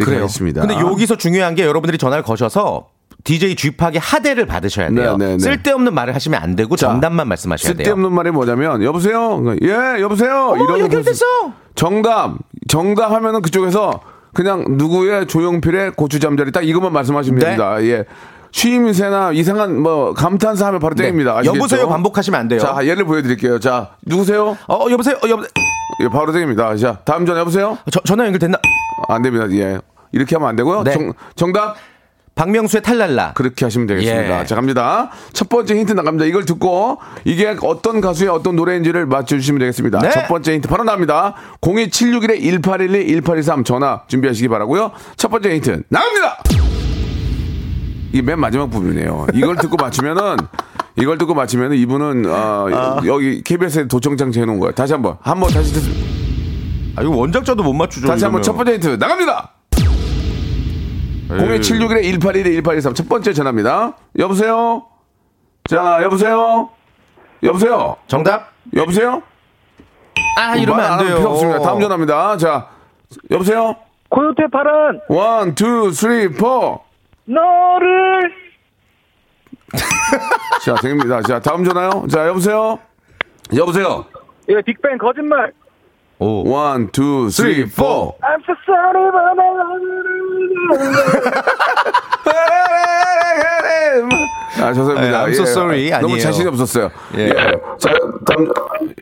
그래요. 0.01 0.21
하겠습니다. 0.21 0.61
근데 0.61 0.75
여기서 0.75 1.17
중요한 1.17 1.55
게 1.55 1.65
여러분들이 1.65 1.97
전화를 1.97 2.23
거셔서 2.23 2.87
DJ 3.23 3.55
쥐팍의 3.55 3.99
하대를 3.99 4.45
받으셔야 4.45 4.89
돼요. 4.89 5.17
네, 5.17 5.25
네, 5.25 5.31
네. 5.33 5.39
쓸데없는 5.39 5.93
말을 5.93 6.13
하시면 6.15 6.41
안 6.41 6.55
되고 6.55 6.75
자, 6.75 6.87
정답만 6.87 7.27
말씀하셔야 7.27 7.73
돼요. 7.73 7.85
쓸데없는 7.85 8.11
말이 8.11 8.31
뭐냐면 8.31 8.83
여보세요. 8.83 9.41
예, 9.61 10.01
여보세요. 10.01 10.55
이런 10.55 10.79
연결됐어. 10.79 11.25
정답. 11.75 12.35
정답 12.67 13.11
하면은 13.11 13.41
그쪽에서 13.41 14.01
그냥 14.33 14.65
누구의 14.77 15.27
조용필의 15.27 15.91
고추 15.91 16.19
잠자리 16.19 16.51
딱 16.51 16.67
이것만 16.67 16.91
말씀하시면 16.91 17.39
네. 17.39 17.45
됩니다. 17.45 17.81
예. 17.83 18.05
쉬임새나 18.51 19.31
이상한 19.31 19.81
뭐 19.81 20.13
감탄사 20.13 20.67
하면 20.67 20.79
바로 20.79 20.93
땡입니다. 20.95 21.41
네. 21.41 21.47
여보세요 21.47 21.87
반복하시면 21.87 22.39
안 22.39 22.47
돼요. 22.47 22.59
자, 22.59 22.85
예를 22.85 23.03
보여드릴게요. 23.05 23.59
자, 23.59 23.91
누구세요? 24.05 24.57
어, 24.67 24.85
여보세요? 24.91 25.15
어, 25.23 25.29
여보, 25.29 25.43
예, 26.01 26.07
바로 26.09 26.31
땡입니다. 26.31 26.75
자, 26.77 26.99
다음 27.03 27.25
전화 27.25 27.39
여보세요? 27.41 27.77
저, 27.91 27.99
전화 28.01 28.25
연결됐나? 28.25 28.57
안 29.07 29.21
됩니다. 29.21 29.49
예. 29.51 29.79
이렇게 30.11 30.35
하면 30.35 30.49
안 30.49 30.55
되고요. 30.55 30.83
네. 30.83 30.93
정, 30.93 31.13
정답? 31.35 31.75
박명수의 32.35 32.81
탈랄라. 32.81 33.33
그렇게 33.33 33.65
하시면 33.65 33.87
되겠습니다. 33.87 34.41
예. 34.41 34.45
자, 34.45 34.55
갑니다. 34.55 35.11
첫 35.33 35.49
번째 35.49 35.75
힌트 35.75 35.93
나갑니다. 35.93 36.25
이걸 36.25 36.45
듣고 36.45 36.99
이게 37.25 37.55
어떤 37.61 38.01
가수의 38.01 38.29
어떤 38.29 38.55
노래인지를 38.55 39.05
맞춰주시면 39.05 39.59
되겠습니다. 39.59 39.99
네. 39.99 40.09
첫 40.09 40.27
번째 40.27 40.55
힌트 40.55 40.67
바로 40.67 40.83
나옵니다. 40.83 41.35
02761-1812-1823 41.61 43.65
전화 43.65 44.01
준비하시기 44.07 44.47
바라고요 44.47 44.91
첫 45.15 45.29
번째 45.29 45.53
힌트 45.55 45.83
나갑니다! 45.89 46.39
이게 48.13 48.21
맨 48.21 48.39
마지막 48.39 48.69
부분이네요. 48.69 49.27
이걸 49.33 49.57
듣고 49.57 49.75
맞추면은 49.75 50.37
이걸 50.97 51.17
듣고 51.17 51.33
맞추면은 51.33 51.75
이분은 51.77 52.25
어, 52.27 53.01
여기 53.05 53.43
KBS에 53.43 53.87
도청장치 53.87 54.39
해놓은 54.39 54.59
거예요. 54.59 54.71
다시 54.73 54.93
한번 54.93 55.17
한번 55.21 55.51
다시 55.51 55.73
듣, 55.73 55.81
아, 56.95 57.01
이거 57.01 57.15
원작자도 57.15 57.63
못 57.63 57.73
맞추죠. 57.73 58.07
다시 58.07 58.23
한번. 58.23 58.41
첫 58.41 58.53
번째 58.53 58.73
힌트 58.73 58.87
나갑니다. 58.99 59.51
02761-1812-1823 61.29 62.95
첫 62.95 63.09
번째 63.09 63.33
전화입니다. 63.33 63.93
여보세요? 64.19 64.85
자, 65.67 65.99
여보세요? 66.03 66.69
여보세요? 67.41 67.95
정답? 68.07 68.51
여보세요? 68.75 69.23
아, 70.37 70.55
이러면 70.55 70.77
말안 70.83 70.91
하면 70.99 71.05
돼요. 71.07 71.17
필요 71.17 71.29
없습니다. 71.31 71.59
다음 71.61 71.79
전화입니다. 71.81 72.37
자, 72.37 72.69
여보세요? 73.31 73.75
코요태 74.09 74.43
파란 74.51 74.99
one, 75.09 75.55
two, 75.55 75.91
three, 75.91 76.29
four. 76.29 76.81
너를 77.25 78.31
자, 80.63 80.75
됩니다. 80.75 81.21
자, 81.23 81.39
다음 81.39 81.63
전화요. 81.63 82.05
자, 82.11 82.27
여보세요? 82.27 82.77
여보세요? 83.55 84.05
예 84.49 84.55
빅뱅 84.61 84.97
거짓말 84.97 85.51
오. 86.23 86.49
one, 86.49 86.89
two, 86.91 87.29
three, 87.29 87.65
four. 87.69 88.15
I'm 88.21 88.39
so 88.45 88.55
sorry 88.65 89.11
but 89.11 89.23
아, 94.61 94.71
죄송합니다. 94.73 95.23
예, 95.23 95.25
I'm 95.25 95.33
so 95.33 95.43
sorry. 95.43 95.89
너무 95.89 96.05
아니에요. 96.05 96.19
자신이 96.21 96.47
없었어요. 96.47 96.89
예. 97.17 97.21
예. 97.29 97.33
자, 97.77 97.89
다음, 98.25 98.47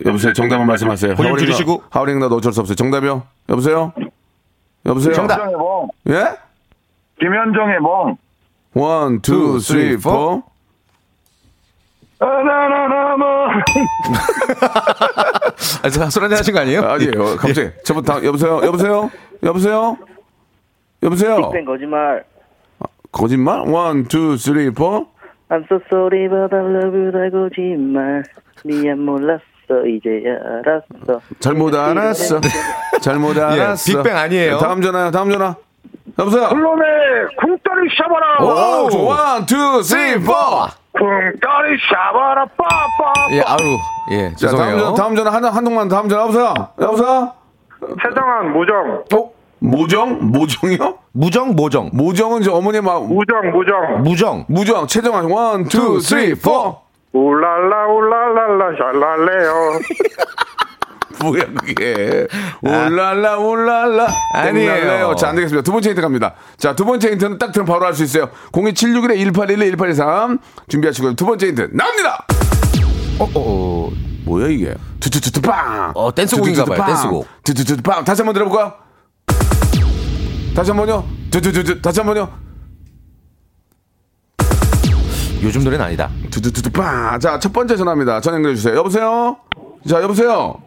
여보세요. 0.05 0.33
정답만 0.33 0.65
말씀하세요. 0.67 1.13
하울링 1.13 1.37
줄이시고. 1.37 1.77
나- 1.77 1.87
하울링 1.91 2.19
나도 2.19 2.37
어쩔 2.37 2.51
수 2.53 2.61
없어요. 2.61 2.75
정답이요? 2.75 3.23
여보세요? 3.49 3.93
여보세요? 4.85 5.13
정답. 5.13 5.35
김현정의 5.35 5.57
멍 5.57 5.87
예? 6.09 6.37
김현정의 7.19 7.79
멍 7.81 8.17
one, 8.73 9.21
two, 9.21 9.59
three, 9.59 9.97
four. 12.21 12.25
나나나나 12.27 13.17
멍 13.17 13.49
아, 15.83 15.89
저 15.89 16.09
소리 16.09 16.33
하신 16.33 16.53
거 16.53 16.59
아니에요? 16.61 16.81
아니에요. 16.83 17.35
갑자기. 17.37 17.69
저부터 17.83 18.13
다- 18.19 18.23
여보세요? 18.25 18.61
여보세요? 18.63 19.09
여보세요? 19.43 19.97
여보세요? 21.03 21.35
빅뱅 21.49 21.65
거짓말 21.65 22.23
거짓말? 23.11 23.59
one, 23.67 24.05
two, 24.05 24.37
three, 24.37 24.69
four. 24.69 25.07
I'm 25.49 25.65
so 25.65 25.79
sorry 25.91 26.29
but 26.29 26.55
I 26.55 26.61
love 26.61 26.97
you 26.97 27.11
다 27.11 27.29
거짓말 27.29 28.23
미안 28.63 28.99
몰랐어 28.99 29.41
이제야 29.87 30.35
알았어 30.63 31.19
잘못 31.39 31.73
알았어. 31.75 32.39
잘못 33.01 33.37
알았어. 33.37 33.91
예, 33.91 33.95
빅뱅 33.97 34.15
아니에요. 34.15 34.57
다음 34.59 34.81
전화요. 34.81 35.11
다음 35.11 35.29
전화. 35.31 35.55
여보세요? 36.19 36.49
클론의 36.49 36.85
쿵따리 37.37 37.89
샤바라 37.97 38.83
오, 38.83 38.89
좋아. 38.89 39.33
one, 39.33 39.45
two, 39.45 39.81
three, 39.81 40.21
four. 40.23 40.33
쿵따리 41.05 41.77
샤바라 41.89 42.45
빠빠 42.55 43.13
예, 43.31 43.41
아유, 43.41 43.77
예, 44.11 44.35
자, 44.35 44.47
다음 44.49 44.57
죄송해요. 44.57 44.77
전화, 44.77 44.93
다음 44.93 45.15
전화, 45.15 45.31
한, 45.33 45.45
한동안 45.45 45.87
다음 45.87 46.07
전화. 46.07 46.23
여보세요? 46.23 46.53
여보세요? 46.79 47.31
최정한 48.03 48.53
모정 48.53 49.03
어? 49.13 49.31
모정? 49.57 50.31
모정이요? 50.31 50.97
무정, 51.13 51.55
모정. 51.55 51.89
모정은 51.93 52.43
저 52.43 52.53
어머니 52.53 52.81
막, 52.81 53.07
무정 53.07 53.51
무정 53.51 54.03
무정. 54.03 54.45
무정, 54.47 54.85
최정환, 54.87 55.25
one, 55.31 55.63
two, 55.65 55.99
three, 55.99 56.35
four. 56.35 56.77
울랄라 57.13 57.87
울랄랄라 57.87 58.77
샬랄레요 58.77 59.53
뭐야, 61.23 61.45
그게. 61.59 62.27
울랄라, 62.61 63.37
울랄라. 63.37 64.07
아니에요. 64.35 64.73
땡날래요. 64.73 65.15
자, 65.15 65.29
안 65.29 65.35
되겠습니다. 65.35 65.63
두 65.63 65.71
번째 65.71 65.89
힌트 65.89 66.01
갑니다. 66.01 66.33
자, 66.57 66.75
두 66.75 66.85
번째 66.85 67.11
힌트는 67.11 67.37
딱 67.37 67.51
들으면 67.51 67.67
바로 67.71 67.85
알 67.85 67.93
수 67.93 68.03
있어요. 68.03 68.29
02761-1811-1823. 68.51 70.39
준비하시고요. 70.69 71.13
두 71.15 71.25
번째 71.25 71.47
힌트, 71.47 71.69
나옵니다! 71.73 72.25
어, 73.19 73.23
어, 73.25 73.29
어. 73.35 73.91
뭐야, 74.25 74.47
이게? 74.47 74.73
투투투투 74.99 75.41
빵! 75.41 75.91
어, 75.95 76.13
댄스곡인가 76.13 76.65
봐요, 76.65 76.83
댄스곡. 76.85 77.27
투투투투 77.43 77.81
빵! 77.83 78.03
다시 78.03 78.21
한번 78.21 78.33
들어볼까요? 78.33 78.73
다시 80.55 80.71
한 80.71 80.77
번요. 80.77 81.03
투투투투, 81.31 81.81
다시 81.81 81.99
한 81.99 82.07
번요. 82.07 82.29
요즘 85.43 85.63
노래는 85.63 85.83
아니다. 85.85 86.09
투투투투 86.29 86.69
빵! 86.71 87.19
자, 87.19 87.39
첫 87.39 87.51
번째 87.51 87.75
전화입니다. 87.75 88.21
전화 88.21 88.35
연결해 88.37 88.55
주세요. 88.55 88.75
여보세요? 88.75 89.37
자, 89.89 90.01
여보세요? 90.01 90.61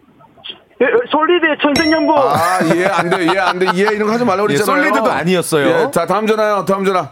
예, 0.81 0.87
솔리드의 1.11 1.57
천생연분 1.63 2.17
아, 2.17 2.59
예, 2.75 2.87
안 2.87 3.09
돼, 3.09 3.27
예, 3.33 3.39
안 3.39 3.59
돼, 3.59 3.67
예, 3.75 3.81
이런 3.95 4.07
거 4.09 4.13
하지 4.15 4.25
말라고 4.25 4.51
예, 4.51 4.55
그랬잖아요. 4.55 4.83
솔리드도 4.83 5.11
아니었어요. 5.11 5.67
예, 5.67 5.91
자, 5.93 6.05
다음 6.07 6.27
전화요, 6.27 6.65
다음 6.65 6.85
전화. 6.85 7.11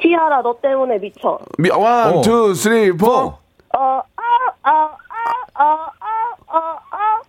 티아라 0.00 0.42
너 0.42 0.54
때문에 0.60 0.98
미쳐. 0.98 1.38
미, 1.58 1.70
one, 1.70 2.16
어. 2.16 2.20
two, 2.22 2.52
three, 2.54 2.92
four. 2.96 3.08
어, 3.08 3.38
아, 3.76 4.02
아, 4.62 4.70
아, 4.70 4.90
아, 5.54 5.90
아, 6.00 6.18
아, 6.48 6.58
아. 6.90 7.20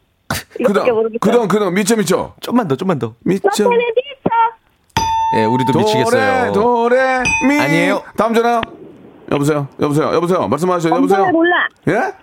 이거밖에 0.59 0.91
그다음. 0.91 1.09
그다음, 1.19 1.47
그다음, 1.47 1.73
미쳐, 1.75 1.95
미쳐. 1.95 2.33
좀만 2.39 2.67
더, 2.67 2.75
좀만 2.75 2.97
더. 2.97 3.13
미쳐. 3.19 3.47
너 3.47 3.55
때문에 3.55 3.77
미쳐. 3.77 5.37
예, 5.37 5.45
우리도 5.45 5.71
도레, 5.73 5.83
미치겠어요. 5.85 6.51
도레, 6.53 7.23
미. 7.47 7.59
아니에요. 7.59 8.01
다음 8.17 8.33
전화. 8.33 8.61
여보세요, 9.31 9.67
여보세요, 9.79 10.13
여보세요. 10.13 10.47
말씀하세요, 10.47 10.95
여보세요. 10.95 11.19
엄정화의 11.23 11.31
몰라. 11.33 11.67
예? 11.89 12.13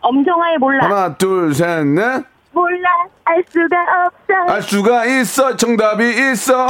엄정화의 0.00 0.58
몰라. 0.58 0.84
하나, 0.84 1.14
둘, 1.16 1.52
셋, 1.54 1.84
넷. 1.84 2.24
알 3.26 3.42
수가 3.48 3.76
없어. 4.06 4.52
알 4.52 4.62
수가 4.62 5.04
있어. 5.06 5.56
정답이 5.56 6.04
있어. 6.32 6.66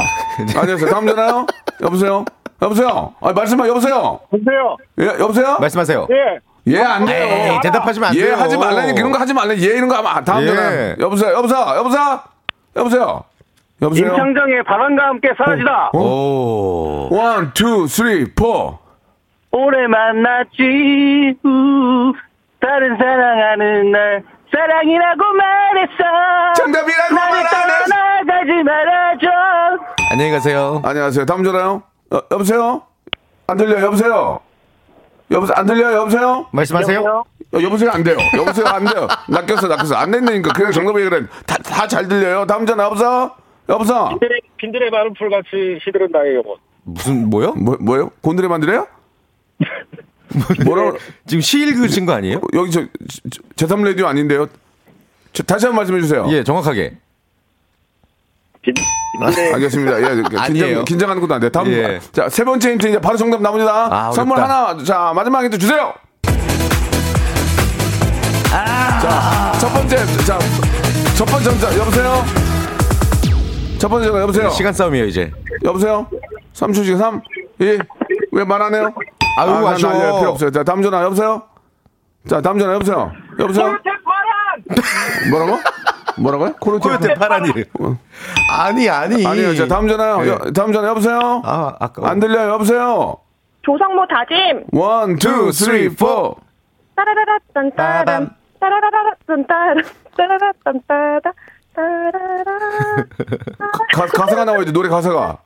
안녕하세요. 0.57 0.89
다음 0.89 1.07
전화요. 1.07 1.45
여보세요. 1.81 2.25
여보세요. 2.61 3.13
아, 3.19 3.33
말씀하 3.33 3.67
여보세요. 3.67 4.19
보세요 4.29 4.77
예, 4.99 5.05
여보세요. 5.19 5.57
말씀하세요. 5.59 6.07
예 6.11 6.39
예, 6.67 6.81
안 6.81 7.05
돼요. 7.05 7.25
에이, 7.53 7.59
대답하시면 7.61 8.09
안 8.09 8.15
예, 8.15 8.21
돼요. 8.23 8.35
하지 8.37 8.57
말라니 8.57 8.95
그런 8.95 9.11
거 9.11 9.19
하지 9.19 9.33
말라. 9.33 9.53
예, 9.55 9.59
이런 9.61 9.87
거 9.89 9.95
하면 9.97 10.11
안- 10.11 10.23
다음 10.23 10.43
예. 10.43 10.47
전화. 10.47 10.95
여보세요. 10.99 11.33
여보세요. 11.33 11.59
여보세요. 11.77 12.19
여보세요. 12.75 13.23
여보세요. 13.81 14.07
임창정의 14.07 14.63
바람과 14.63 15.03
함께 15.07 15.29
사라지다 15.37 15.89
어? 15.93 15.99
오. 15.99 17.09
one, 17.11 17.51
two, 17.53 17.85
three, 17.87 18.33
four. 18.33 18.79
오래 19.51 19.85
만났지 19.87 21.35
우, 21.43 22.13
다른 22.59 22.97
사랑하는 22.97 23.91
날 23.91 24.23
사랑이라고 24.55 25.23
말했어 25.33 26.53
정답이라고 26.55 27.13
말하는. 27.13 27.73
떠나가지 27.89 28.63
말아줘 28.63 29.27
안녕히 30.11 30.31
가세요. 30.31 30.81
안녕하세요. 30.85 31.25
다음 31.25 31.43
전화요. 31.43 31.83
어, 32.11 32.19
여보세요. 32.31 32.83
안 33.47 33.57
들려요. 33.57 33.85
여보세요. 33.85 34.39
여보세요? 35.31 35.55
안 35.57 35.65
들려요? 35.65 35.97
여보세요? 35.97 36.45
말씀하세요. 36.51 37.03
여, 37.53 37.61
여보세요? 37.61 37.89
안 37.91 38.03
돼요. 38.03 38.15
여보세요? 38.37 38.65
안 38.67 38.85
돼요. 38.85 39.07
낚였어, 39.27 39.67
낚였어. 39.67 39.95
안 39.95 40.11
된다니까. 40.11 40.53
그냥 40.53 40.71
정답이 40.71 41.03
그래. 41.03 41.25
다, 41.45 41.57
다 41.57 41.87
잘 41.87 42.07
들려요. 42.07 42.45
다음 42.45 42.65
전화 42.65 42.85
여보세요? 42.85 43.31
여보세요? 43.67 44.09
빈들의, 44.09 44.41
빈들의 44.57 44.89
마른 44.91 45.13
풀같이 45.15 45.79
시들은 45.83 46.09
나의 46.11 46.35
영혼. 46.35 46.55
무슨 46.83 47.29
뭐요? 47.29 47.53
뭐, 47.55 47.75
뭐요? 47.81 48.11
곤드레 48.21 48.47
만드래요? 48.47 48.87
뭐라고? 50.65 50.97
지금 51.27 51.41
시 51.41 51.59
읽으신 51.61 52.05
거 52.05 52.13
아니에요? 52.13 52.41
여기 52.53 52.71
저, 52.71 52.81
저, 53.57 53.67
제3 53.67 53.83
라디오 53.83 54.07
아닌데요? 54.07 54.47
저, 55.33 55.43
다시 55.43 55.65
한 55.65 55.73
번 55.75 55.81
말씀해 55.81 56.01
주세요. 56.01 56.25
예, 56.29 56.43
정확하게. 56.43 56.97
빈, 58.61 58.73
빈들의 59.19 59.53
알겠습니다. 59.53 60.01
예. 60.01 60.23
긴장, 60.47 60.85
긴장하는 60.85 61.21
것도 61.21 61.33
안 61.35 61.39
돼. 61.41 61.49
다음, 61.49 61.67
예. 61.71 61.99
자, 62.11 62.27
세 62.29 62.43
번째 62.43 62.71
힌트 62.71 62.87
이제 62.87 62.99
바로 62.99 63.15
정답 63.17 63.41
나옵니다. 63.41 63.87
아, 63.91 64.11
선물. 64.11 64.39
하나, 64.39 64.75
자, 64.83 65.11
마지막 65.15 65.43
힌트 65.43 65.57
주세요! 65.59 65.93
자, 68.49 69.51
첫 69.59 69.69
번째, 69.73 69.97
자, 70.25 70.39
첫 71.15 71.25
번째 71.25 71.43
전화, 71.51 71.77
여보세요? 71.77 72.23
첫 73.77 73.87
번째 73.89 74.07
여보세요? 74.07 74.49
시간 74.49 74.73
싸움이에요, 74.73 75.05
이제. 75.05 75.31
여보세요? 75.63 76.07
3초 76.53 76.83
시간 76.85 76.97
3, 76.97 77.21
2, 77.59 77.77
왜 78.31 78.46
말 78.46 78.61
안 78.61 78.73
해요? 78.73 78.93
아유, 79.37 79.51
난 79.51 79.65
아쉬워. 79.67 79.91
알려요. 79.91 80.19
필요 80.19 80.29
없어요. 80.31 80.51
자, 80.51 80.63
다음 80.63 80.81
전화, 80.81 81.03
여보세요? 81.03 81.43
자, 82.27 82.41
다음 82.41 82.57
전화, 82.59 82.73
여보세요? 82.75 83.11
여보세요? 83.39 83.77
뭐라고? 85.29 85.59
뭐라고요? 86.17 86.53
코르테 86.59 86.83
코요테 86.87 87.13
파란이. 87.15 87.51
아니, 88.57 88.89
아니. 88.89 89.25
아니요, 89.27 89.55
자, 89.55 89.67
다음 89.67 89.87
전화요. 89.87 90.25
예. 90.25 90.29
여- 90.29 90.39
다음 90.55 90.71
전화, 90.71 90.87
여보세요? 90.89 91.41
아, 91.43 91.75
아까. 91.79 92.09
안 92.09 92.19
들려요, 92.19 92.53
여보세요? 92.53 93.17
조성모 93.63 94.05
다짐. 94.07 94.65
one, 94.71 95.17
two, 95.17 95.51
three, 95.51 95.89
four. 95.93 96.35
따라라라 96.95 97.37
딴따람. 97.53 98.29
따라라라 98.59 99.13
딴따람. 99.27 99.83
따라라 100.15 100.51
딴따다. 100.63 101.31
따라라. 101.75 102.43
가, 103.93 104.05
가사가 104.05 104.45
나와야지, 104.45 104.71
노래 104.71 104.87
가사가. 104.87 105.37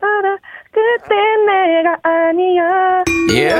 따라. 0.00 0.36
그때 0.72 1.14
내가 1.46 1.96
아니야. 2.02 3.04
예! 3.34 3.52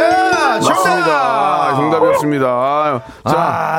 맞습니다. 0.66 1.74
정답이었습니다. 1.76 3.02
자, 3.28 3.30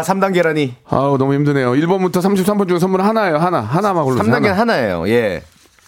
자, 0.04 0.14
3단 0.14 0.34
계란이. 0.34 0.76
아우, 0.90 1.18
너무 1.18 1.34
힘드네요. 1.34 1.72
1번부터 1.72 2.18
33번 2.18 2.68
중에 2.68 2.78
선물 2.80 3.02
하나예요, 3.02 3.38
하나. 3.38 3.62
하나만 3.62 4.04
골라주세요. 4.04 4.36
3단 4.36 4.42
계란 4.44 4.60
하나. 4.60 4.74
하나예요. 4.74 5.08
예. 5.10 5.42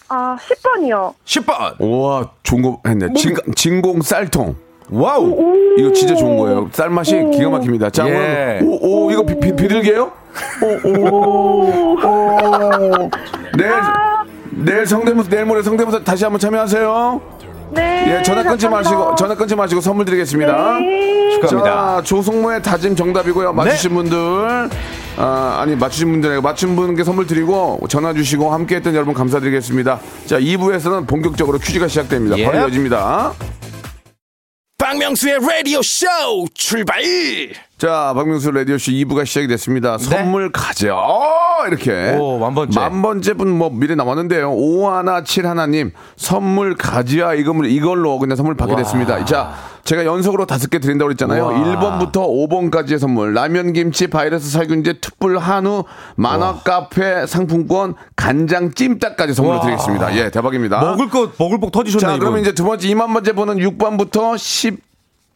아, 0.08 0.36
10번이요. 0.40 1.14
10번. 1.24 1.80
우와, 1.80 2.30
좋은 2.42 2.62
거 2.62 2.80
했네. 2.86 3.12
진, 3.14 3.36
진공 3.54 4.02
쌀통. 4.02 4.56
Wow. 4.90 5.54
이거 5.78 5.92
진짜 5.92 6.14
좋은 6.14 6.36
거예요. 6.38 6.68
쌀맛이 6.72 7.30
기가 7.32 7.50
막힙니다. 7.50 7.90
자, 7.90 8.08
예. 8.08 8.60
오늘 8.60 8.60
오, 8.64 9.06
오, 9.06 9.10
이거 9.12 9.22
비, 9.24 9.38
비, 9.38 9.54
비둘기예요? 9.54 10.10
오, 10.84 10.88
오, 10.88 11.96
오. 11.96 13.10
내일, 13.56 13.72
내일 14.52 14.86
성대모사, 14.86 15.28
내일 15.30 15.44
모레 15.44 15.62
성대모사 15.62 16.02
다시 16.04 16.24
한번 16.24 16.38
참여하세요. 16.40 17.35
네. 17.70 18.18
예, 18.18 18.22
전화 18.22 18.42
끊지 18.42 18.66
감사합니다. 18.66 18.70
마시고, 18.70 19.14
전화 19.16 19.34
끊지 19.34 19.54
마시고 19.54 19.80
선물 19.80 20.04
드리겠습니다. 20.04 20.78
네. 20.80 21.30
축하합니다. 21.32 21.96
자, 21.96 22.02
조성모의 22.02 22.62
다짐 22.62 22.94
정답이고요. 22.96 23.52
맞추신 23.52 23.94
분들, 23.94 24.70
아, 25.16 25.58
아니, 25.60 25.74
맞추신 25.74 26.10
분들, 26.12 26.30
아니고 26.30 26.42
맞춘 26.42 26.76
분께 26.76 27.04
선물 27.04 27.26
드리고, 27.26 27.80
전화 27.88 28.12
주시고, 28.14 28.52
함께 28.52 28.76
했던 28.76 28.94
여러분 28.94 29.12
감사드리겠습니다. 29.14 30.00
자, 30.26 30.38
2부에서는 30.38 31.06
본격적으로 31.06 31.58
퀴즈가 31.58 31.88
시작됩니다. 31.88 32.38
예. 32.38 32.44
바로 32.44 32.58
이어집니다. 32.60 33.32
박명수의 34.78 35.38
라디오 35.40 35.82
쇼 35.82 36.06
출발 36.54 37.02
자, 37.78 38.14
박명수 38.16 38.52
라디오쇼 38.52 38.90
2부가 38.92 39.26
시작이 39.26 39.48
됐습니다. 39.48 39.98
선물 39.98 40.50
가져. 40.50 40.94
어, 40.96 41.66
이렇게. 41.68 41.90
네. 41.92 42.16
오, 42.16 42.38
만 42.38 42.54
번째. 42.54 42.80
만 42.80 43.02
번째 43.02 43.34
분 43.34 43.48
뭐 43.48 43.68
미리 43.70 43.94
나왔는데요. 43.94 44.50
5171님, 44.50 45.90
선물 46.16 46.74
가지야. 46.74 47.34
이걸, 47.34 47.66
이걸로 47.66 48.18
그냥 48.18 48.34
선물 48.36 48.56
받게 48.56 48.76
됐습니다. 48.76 49.22
자, 49.26 49.52
제가 49.84 50.06
연속으로 50.06 50.46
다섯 50.46 50.70
개 50.70 50.78
드린다고 50.78 51.08
그랬잖아요. 51.08 51.44
와. 51.44 51.52
1번부터 51.52 52.12
5번까지의 52.14 52.98
선물. 52.98 53.34
라면, 53.34 53.74
김치, 53.74 54.06
바이러스 54.06 54.50
살균제, 54.50 54.94
투뿔, 55.02 55.36
한우, 55.36 55.84
만화, 56.16 56.54
카페, 56.64 57.26
상품권, 57.26 57.94
간장, 58.16 58.72
찜닭까지 58.72 59.34
선물로 59.34 59.58
와. 59.58 59.62
드리겠습니다. 59.62 60.16
예, 60.16 60.30
대박입니다. 60.30 60.80
먹을 60.80 61.10
거, 61.10 61.30
먹을 61.38 61.60
복 61.60 61.72
터지셨네. 61.72 62.14
자. 62.14 62.18
그러면 62.18 62.40
이제 62.40 62.52
두 62.54 62.64
번째 62.64 62.88
2만 62.88 63.12
번째 63.12 63.32
번은 63.32 63.56
6번부터 63.58 64.38
10 64.38 64.85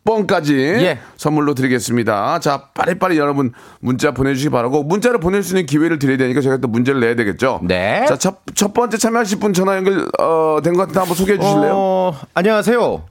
번까지 0.05 0.57
예. 0.57 0.99
선물로 1.17 1.55
드리겠습니다. 1.55 2.41
자, 2.41 2.69
빠리빠리 2.75 3.19
여러분 3.19 3.53
문자 3.81 4.13
보내주시기 4.13 4.51
바라고 4.51 4.83
문자를 4.83 5.21
보낼 5.21 5.43
수 5.43 5.55
있는 5.55 5.67
기회를 5.67 5.99
드려야 5.99 6.17
되니까 6.17 6.41
제가 6.41 6.57
또 6.57 6.69
문제를 6.69 7.01
내야 7.01 7.15
되겠죠. 7.15 7.61
네. 7.65 8.05
자, 8.09 8.17
첫, 8.17 8.39
첫 8.55 8.73
번째 8.73 8.97
참여하실 8.97 9.39
분 9.41 9.53
전화 9.53 9.77
연결 9.77 10.09
어, 10.19 10.61
된것 10.63 10.81
같은데 10.81 10.99
한번 11.01 11.15
소개해 11.17 11.39
주실래요? 11.39 11.73
어, 11.75 12.15
안녕하세요. 12.35 13.05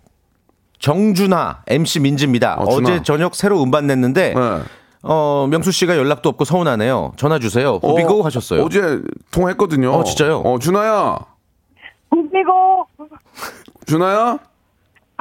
정준하 0.79 1.61
MC 1.67 1.99
민지입니다. 1.99 2.55
어. 2.55 2.63
어제 2.63 3.03
저녁 3.03 3.35
새로 3.35 3.61
음반 3.61 3.85
냈는데 3.85 4.33
네. 4.33 4.59
어, 5.03 5.47
명수 5.49 5.71
씨가 5.71 5.95
연락도 5.97 6.29
없고 6.29 6.45
서운하네요. 6.45 7.13
전화 7.17 7.37
주세요. 7.39 7.79
후비고 7.81 8.21
어, 8.21 8.25
하셨어요. 8.25 8.63
어제 8.63 9.01
통화했거든요. 9.31 9.91
어, 9.91 10.03
진짜요? 10.03 10.39
어, 10.39 10.57
준아야. 10.59 11.19
웃기고. 12.11 12.87
준아야? 13.85 14.39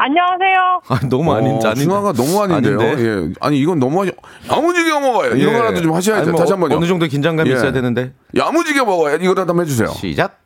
안녕하세요. 0.01 0.81
아, 0.91 1.01
너무 1.09 1.35
아닌 1.35 1.57
어. 1.57 1.75
준아가 1.75 2.13
너무 2.13 2.41
아닌데요. 2.41 2.79
아닌데. 2.81 3.05
예. 3.05 3.33
아니, 3.41 3.59
이건 3.59 3.81
너무 3.81 4.03
아니, 4.03 4.13
야무지게 4.49 4.91
먹어요. 4.93 5.35
이런 5.35 5.53
예. 5.53 5.59
거라도 5.59 5.83
좀 5.83 5.93
하셔야죠. 5.93 6.23
아니, 6.23 6.31
뭐 6.31 6.39
다시 6.41 6.53
한 6.53 6.61
번요. 6.61 6.77
어느 6.77 6.87
정도 6.87 7.07
긴장감이 7.07 7.51
예. 7.51 7.55
있어야 7.55 7.73
되는데. 7.73 8.13
야무지게 8.37 8.85
먹어요. 8.85 9.17
이거라도 9.17 9.51
한번 9.51 9.65
해주세요. 9.67 9.89
시작. 9.89 10.39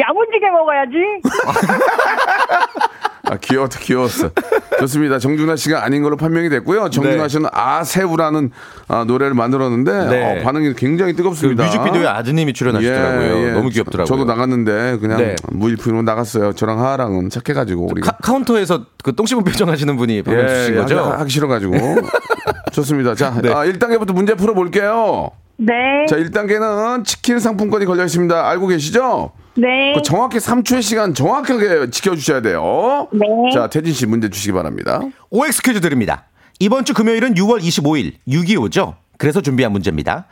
야무지게 0.00 0.50
먹어야지. 0.50 0.96
아, 3.28 3.36
귀여웠다, 3.36 3.80
귀여웠어. 3.80 4.30
좋습니다. 4.78 5.18
정준하 5.18 5.56
씨가 5.56 5.84
아닌 5.84 6.02
걸로 6.02 6.16
판명이 6.16 6.48
됐고요. 6.48 6.90
정준하 6.90 7.24
네. 7.24 7.28
씨는 7.28 7.48
아새우라는 7.52 8.50
아, 8.88 9.04
노래를 9.04 9.34
만들었는데 9.34 10.06
네. 10.06 10.40
어, 10.40 10.44
반응이 10.44 10.74
굉장히 10.74 11.12
그 11.12 11.18
뜨겁습니다. 11.18 11.64
뮤직비디오에 11.64 12.06
아드님이 12.06 12.52
출연하시더라고요. 12.52 13.52
너무 13.54 13.68
귀엽더라고요. 13.70 14.04
저도 14.06 14.24
나갔는데 14.24 14.98
그냥 15.00 15.18
네. 15.18 15.36
무일푼으로 15.50 16.02
나갔어요. 16.02 16.52
저랑 16.52 16.78
하하랑은 16.80 17.30
착해가지고 17.30 17.88
우리가. 17.90 18.12
카, 18.12 18.18
카운터에서 18.22 18.84
그 19.02 19.12
똥 19.16 19.24
씹은 19.26 19.44
표정 19.44 19.70
하시는 19.70 19.96
분이 19.96 20.22
방금 20.22 20.46
주신 20.46 20.74
예, 20.74 20.78
거죠? 20.78 20.98
하기, 20.98 21.10
하기 21.20 21.30
싫어가지고. 21.30 21.74
좋습니다. 22.72 23.14
자, 23.14 23.34
네. 23.42 23.50
아, 23.50 23.64
1단계부터 23.64 24.12
문제 24.12 24.34
풀어볼게요. 24.34 25.30
네. 25.56 25.72
자, 26.08 26.16
1단계는 26.16 27.04
치킨 27.04 27.38
상품권이 27.38 27.86
걸려 27.86 28.04
있습니다. 28.04 28.48
알고 28.48 28.66
계시죠? 28.68 29.32
네. 29.54 29.94
그 29.94 30.02
정확히 30.02 30.38
3초의 30.38 30.82
시간 30.82 31.14
정확하게 31.14 31.90
지켜주셔야 31.90 32.42
돼요. 32.42 33.08
네. 33.12 33.26
자, 33.52 33.68
태진 33.68 33.92
씨 33.92 34.06
문제 34.06 34.28
주시기 34.28 34.52
바랍니다. 34.52 35.00
OX 35.30 35.62
퀴즈 35.62 35.80
드립니다. 35.80 36.24
이번 36.60 36.84
주 36.84 36.94
금요일은 36.94 37.34
6월 37.34 37.60
25일 37.60 38.14
6.25죠. 38.28 38.94
그래서 39.18 39.40
준비한 39.40 39.72
문제입니다. 39.72 40.26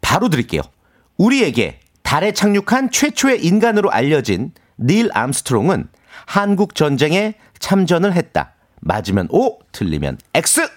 바로 0.00 0.28
드릴게요. 0.28 0.62
우리에게 1.18 1.80
달에 2.02 2.32
착륙한 2.32 2.90
최초의 2.90 3.44
인간으로 3.44 3.90
알려진 3.90 4.52
닐 4.78 5.10
암스트롱은 5.12 5.88
한국 6.26 6.74
전쟁에 6.74 7.34
참전을 7.58 8.14
했다. 8.14 8.54
맞으면 8.80 9.28
O, 9.30 9.58
틀리면 9.72 10.18
X. 10.34 10.60
X. 10.60 10.68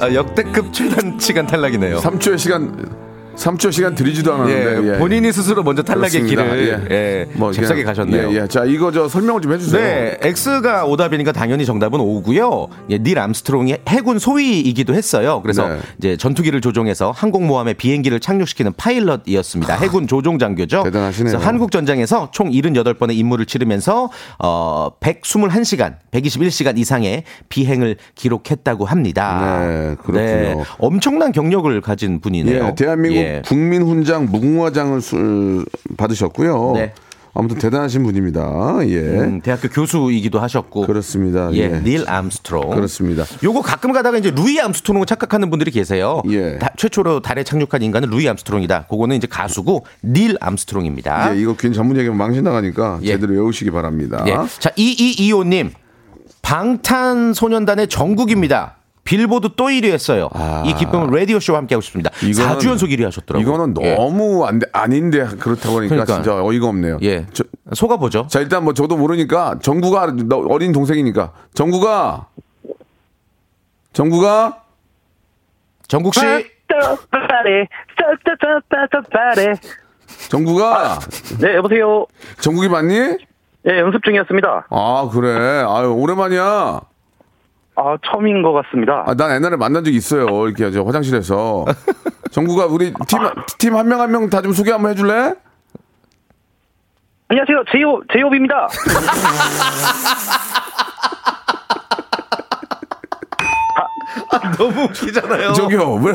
아, 0.00 0.12
역대급 0.12 0.72
최단 0.72 1.18
시간 1.18 1.46
탈락이네요. 1.46 1.98
3초의 1.98 2.38
시간 2.38 3.11
3초 3.36 3.72
시간 3.72 3.94
드리지도 3.94 4.34
않았는데 4.34 4.88
예, 4.88 4.94
예. 4.94 4.98
본인이 4.98 5.32
스스로 5.32 5.62
먼저 5.62 5.82
탈락의 5.82 6.10
그렇습니다. 6.22 6.44
길을 6.44 6.88
예, 6.90 7.28
뭐 7.34 7.52
잽싸게 7.52 7.82
가셨네요. 7.84 8.30
예, 8.30 8.42
예. 8.42 8.46
자, 8.48 8.64
이거 8.64 8.92
저 8.92 9.08
설명을 9.08 9.40
좀 9.40 9.52
해주세요. 9.52 9.82
네, 9.82 10.18
X가 10.22 10.84
오답이니까 10.84 11.32
당연히 11.32 11.64
정답은 11.64 12.00
O고요. 12.00 12.68
예, 12.90 12.98
닐 12.98 13.18
암스트롱이 13.18 13.76
해군 13.88 14.18
소위이기도 14.18 14.94
했어요. 14.94 15.40
그래서 15.42 15.68
네. 15.68 15.78
이제 15.98 16.16
전투기를 16.16 16.60
조종해서 16.60 17.10
항공모함에 17.10 17.74
비행기를 17.74 18.20
착륙시키는 18.20 18.72
파일럿이었습니다. 18.76 19.76
해군 19.76 20.06
조종 20.06 20.38
장교죠. 20.38 20.82
대단하시네요. 20.84 21.32
그래서 21.32 21.46
한국 21.46 21.70
전쟁에서 21.70 22.30
총 22.32 22.50
78번의 22.50 23.16
임무를 23.16 23.46
치르면서 23.46 24.10
어 24.38 24.90
121시간, 25.00 25.94
121시간 26.12 26.78
이상의 26.78 27.24
비행을 27.48 27.96
기록했다고 28.14 28.84
합니다. 28.84 29.60
네, 29.66 29.96
그렇군요. 30.02 30.64
엄청난 30.78 31.32
경력을 31.32 31.80
가진 31.80 32.20
분이네요. 32.20 32.64
예, 32.66 32.74
대한민국 32.74 33.21
예. 33.22 33.42
국민훈장 33.46 34.26
무궁화장을 34.26 35.00
수- 35.00 35.64
받으셨고요. 35.96 36.72
네. 36.74 36.92
아무튼 37.34 37.56
대단하신 37.56 38.02
분입니다. 38.02 38.76
예. 38.88 38.98
음, 38.98 39.40
대학교 39.40 39.66
교수이기도 39.68 40.38
하셨고. 40.38 40.86
그렇습니다. 40.86 41.50
예, 41.54 41.60
예. 41.60 41.68
닐 41.82 42.04
암스트롱. 42.06 42.68
그렇습니다. 42.74 43.24
요거 43.42 43.62
가끔 43.62 43.92
가다가 43.92 44.18
이제 44.18 44.30
루이 44.30 44.60
암스트롱을 44.60 45.06
착각하는 45.06 45.48
분들이 45.48 45.70
계세요. 45.70 46.20
예. 46.28 46.58
다- 46.58 46.68
최초로 46.76 47.20
달에 47.22 47.42
착륙한 47.42 47.80
인간은 47.80 48.10
루이 48.10 48.28
암스트롱이다. 48.28 48.86
그거는 48.90 49.16
이제 49.16 49.26
가수고 49.26 49.86
닐 50.04 50.36
암스트롱입니다. 50.42 51.34
예, 51.34 51.40
이거 51.40 51.56
괜히 51.56 51.74
전문 51.74 51.96
얘기하면 51.96 52.18
망신 52.18 52.44
나가니까 52.44 52.98
예. 53.02 53.06
제대로 53.12 53.32
외우시기 53.32 53.70
바랍니다. 53.70 54.22
예. 54.28 54.34
자, 54.58 54.68
2225님. 54.76 55.70
방탄소년단의 56.42 57.88
정국입니다. 57.88 58.76
빌보드 59.04 59.48
또 59.56 59.64
1위 59.66 59.90
했어요. 59.90 60.28
이 60.64 60.74
기쁨은 60.74 61.10
라디오쇼와 61.10 61.58
함께 61.58 61.74
하고 61.74 61.82
싶습니다. 61.82 62.10
아. 62.14 62.18
이거는- 62.20 62.58
4주 62.58 62.68
연속 62.68 62.86
1위 62.88 63.02
하셨더라고요. 63.04 63.42
이거는 63.54 63.74
예. 63.82 63.94
너무 63.96 64.44
안 64.46 64.58
돼, 64.60 64.66
아닌데 64.72 65.24
그렇다고 65.40 65.78
하니까 65.78 65.88
그러니까. 65.94 66.14
진짜 66.14 66.42
어이가 66.44 66.66
없네요. 66.68 66.98
예. 67.02 67.26
저- 67.32 67.44
속아보죠. 67.74 68.26
자 68.28 68.38
일단 68.40 68.62
뭐 68.64 68.72
저도 68.74 68.96
모르니까 68.96 69.58
정구가 69.60 70.12
너 70.26 70.36
어린 70.48 70.72
동생이니까 70.72 71.32
정구가 71.54 72.26
정구가 73.92 74.62
정국 75.88 76.14
씨. 76.14 76.20
정구가 80.28 80.98
네, 81.40 81.56
여보세요. 81.56 82.06
정국이 82.40 82.68
맞니? 82.68 82.94
예, 83.68 83.78
연습 83.78 84.02
중이었습니다. 84.04 84.66
아 84.70 85.10
그래. 85.12 85.64
아유 85.66 85.92
오랜만이야. 85.92 86.80
아, 87.74 87.96
처음인 88.06 88.42
것 88.42 88.52
같습니다. 88.52 89.02
아, 89.06 89.14
난 89.14 89.34
옛날에 89.36 89.56
만난 89.56 89.82
적 89.84 89.92
있어요. 89.94 90.26
이렇게 90.46 90.70
저 90.70 90.82
화장실에서. 90.82 91.64
정구가 92.30 92.66
우리 92.66 92.92
팀 93.06 93.18
팀 93.58 93.74
한 93.76 93.86
명 93.88 94.00
한 94.00 94.10
명 94.10 94.28
다 94.30 94.40
좀 94.42 94.52
소개 94.52 94.72
한번 94.72 94.90
해줄래? 94.92 95.34
안녕하세요. 97.28 97.64
제이홉, 97.72 98.04
제이홉입니다. 98.12 98.68
너무 104.58 104.82
웃기잖아요. 104.84 105.52
저기요, 105.52 105.94
왜? 105.94 106.12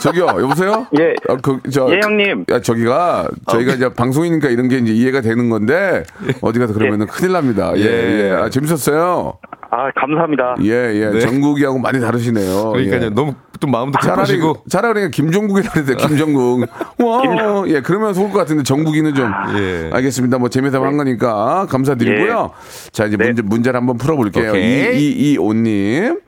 저기요, 0.00 0.26
여보세요? 0.26 0.86
예. 0.98 1.14
아, 1.28 1.36
그, 1.42 1.60
저, 1.70 1.88
예, 1.90 2.00
형님. 2.02 2.44
야, 2.50 2.60
저기가, 2.60 3.28
저희가 3.48 3.74
이제 3.74 3.88
방송이니까 3.88 4.48
이런 4.48 4.68
게 4.68 4.78
이제 4.78 4.92
이해가 4.92 5.20
되는 5.20 5.48
건데, 5.48 6.04
어디 6.40 6.58
가서 6.58 6.74
그러면 6.74 7.02
은 7.02 7.06
큰일 7.06 7.32
납니다. 7.32 7.72
예, 7.76 7.82
예. 7.82 8.30
아, 8.30 8.48
재밌었어요. 8.48 9.38
아, 9.70 9.90
감사합니다. 9.96 10.56
예, 10.62 11.12
예. 11.14 11.20
정국이하고 11.20 11.78
많이 11.78 12.00
다르시네요. 12.00 12.72
네. 12.76 12.84
그러니까요. 12.84 13.02
예. 13.04 13.08
너무 13.10 13.34
좀 13.58 13.70
마음도 13.70 13.98
차라리. 14.00 14.40
차라리 14.68 14.94
그냥 14.94 15.10
김종국이라 15.10 15.70
그랬어요, 15.72 15.96
김종국. 15.96 16.68
와, 16.98 17.64
예, 17.68 17.80
그러면 17.80 18.14
좋을 18.14 18.30
것 18.30 18.38
같은데, 18.38 18.62
정국이는 18.62 19.14
좀. 19.14 19.30
예. 19.58 19.90
알겠습니다. 19.92 20.38
뭐, 20.38 20.48
재미있어 20.48 20.82
한 20.82 20.96
거니까 20.96 21.66
감사드리고요. 21.68 22.50
자, 22.92 23.06
이제 23.06 23.16
네. 23.16 23.26
문제, 23.26 23.42
문제를 23.42 23.80
한번 23.80 23.98
풀어볼게요. 23.98 24.52
2225님. 24.52 26.25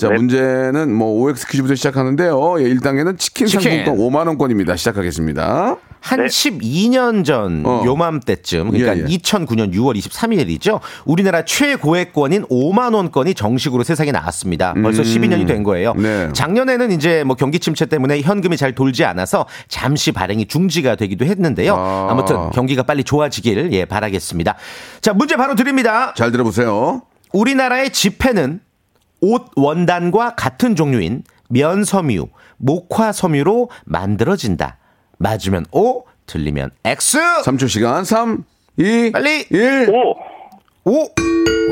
자, 0.00 0.08
네. 0.08 0.14
문제는 0.14 0.94
뭐, 0.94 1.12
OX 1.20 1.46
퀴즈부터 1.46 1.74
시작하는데요. 1.74 2.62
예, 2.62 2.74
1단계는 2.74 3.18
치킨, 3.18 3.46
치킨. 3.46 3.84
상품권 3.84 3.98
5만 3.98 4.26
원권입니다. 4.28 4.74
시작하겠습니다. 4.76 5.76
한 6.00 6.20
12년 6.20 7.26
전 7.26 7.62
어. 7.66 7.82
요맘때쯤 7.84 8.70
그러니까 8.70 8.96
예, 8.96 9.02
예. 9.02 9.16
2009년 9.18 9.74
6월 9.74 9.94
23일이죠. 9.98 10.80
우리나라 11.04 11.44
최고액권인 11.44 12.46
5만 12.46 12.94
원권이 12.94 13.34
정식으로 13.34 13.84
세상에 13.84 14.10
나왔습니다. 14.10 14.72
벌써 14.72 15.02
12년이 15.02 15.46
된 15.46 15.62
거예요. 15.62 15.92
음. 15.98 16.02
네. 16.02 16.30
작년에는 16.32 16.92
이제 16.92 17.22
뭐 17.24 17.36
경기 17.36 17.58
침체 17.58 17.84
때문에 17.84 18.22
현금이 18.22 18.56
잘 18.56 18.74
돌지 18.74 19.04
않아서 19.04 19.44
잠시 19.68 20.12
발행이 20.12 20.46
중지가 20.46 20.96
되기도 20.96 21.26
했는데요. 21.26 21.74
아. 21.74 22.08
아. 22.10 22.14
무튼 22.14 22.48
경기가 22.52 22.82
빨리 22.82 23.04
좋아지길 23.04 23.68
예 23.72 23.84
바라겠습니다. 23.84 24.56
자, 25.02 25.12
문제 25.12 25.36
바로 25.36 25.54
드립니다. 25.54 26.14
잘 26.16 26.32
들어보세요. 26.32 27.02
우리나라의 27.34 27.90
지폐는 27.90 28.60
옷 29.20 29.46
원단과 29.56 30.34
같은 30.34 30.76
종류인 30.76 31.22
면 31.48 31.84
섬유, 31.84 32.26
목화 32.58 33.12
섬유로 33.12 33.70
만들어진다. 33.84 34.76
맞으면 35.18 35.66
O, 35.72 36.04
틀리면 36.26 36.70
X. 36.84 37.18
3초 37.44 37.68
시간. 37.68 38.04
3, 38.04 38.44
2, 38.78 39.10
빨리. 39.12 39.46
1. 39.50 39.90
오, 39.90 40.14
O. 40.90 41.08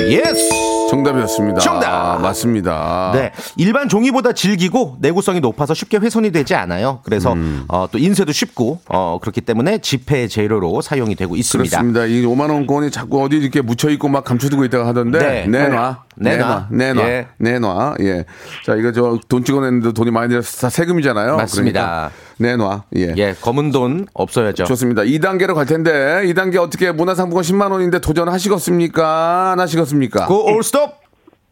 Yes. 0.00 0.48
정답이었습니다. 0.90 1.60
정답. 1.60 1.88
아, 1.92 2.18
맞습니다. 2.18 3.10
네. 3.14 3.32
일반 3.56 3.88
종이보다 3.88 4.32
질기고 4.32 4.98
내구성이 5.00 5.40
높아서 5.40 5.74
쉽게 5.74 5.98
훼손이 5.98 6.30
되지 6.30 6.54
않아요. 6.54 7.00
그래서 7.04 7.32
음. 7.32 7.64
어, 7.68 7.88
또 7.90 7.98
인쇄도 7.98 8.32
쉽고 8.32 8.80
어, 8.88 9.18
그렇기 9.20 9.40
때문에 9.42 9.78
지폐 9.78 10.28
재료로 10.28 10.80
사용이 10.82 11.14
되고 11.14 11.36
있습니다. 11.36 11.78
그렇습니다. 11.78 12.06
이 12.06 12.22
5만 12.24 12.50
원권이 12.50 12.90
자꾸 12.90 13.22
어디 13.22 13.36
이렇게 13.36 13.60
묻혀 13.60 13.90
있고 13.90 14.08
막 14.08 14.24
감춰두고 14.24 14.64
있다가 14.66 14.86
하던데 14.86 15.18
네. 15.18 15.46
내놔, 15.46 15.90
네. 15.90 16.07
내놔, 16.20 16.66
내놔. 16.70 16.94
내놔, 16.94 17.08
예. 17.08 17.28
내놔. 17.38 17.94
예. 18.00 18.24
자 18.64 18.74
이거 18.74 18.92
저 18.92 19.18
돈 19.28 19.44
찍어냈는데 19.44 19.92
돈이 19.92 20.10
많이 20.10 20.28
들어서 20.28 20.58
다 20.60 20.68
세금이잖아요. 20.70 21.36
맞습니다. 21.36 22.10
그러니까 22.38 22.54
내놔. 22.56 22.84
예. 22.96 23.14
예, 23.16 23.34
검은 23.40 23.70
돈 23.72 24.06
없어야죠. 24.14 24.64
좋습니다. 24.64 25.02
2단계로 25.02 25.54
갈 25.54 25.66
텐데 25.66 25.90
2단계 26.24 26.56
어떻게 26.60 26.92
문화상품권 26.92 27.42
10만 27.42 27.70
원인데 27.72 28.00
도전하시겠습니까? 28.00 29.52
안 29.52 29.60
하시겠습니까? 29.60 30.26
고 30.26 30.44
올 30.52 30.62
스톱 30.62 30.94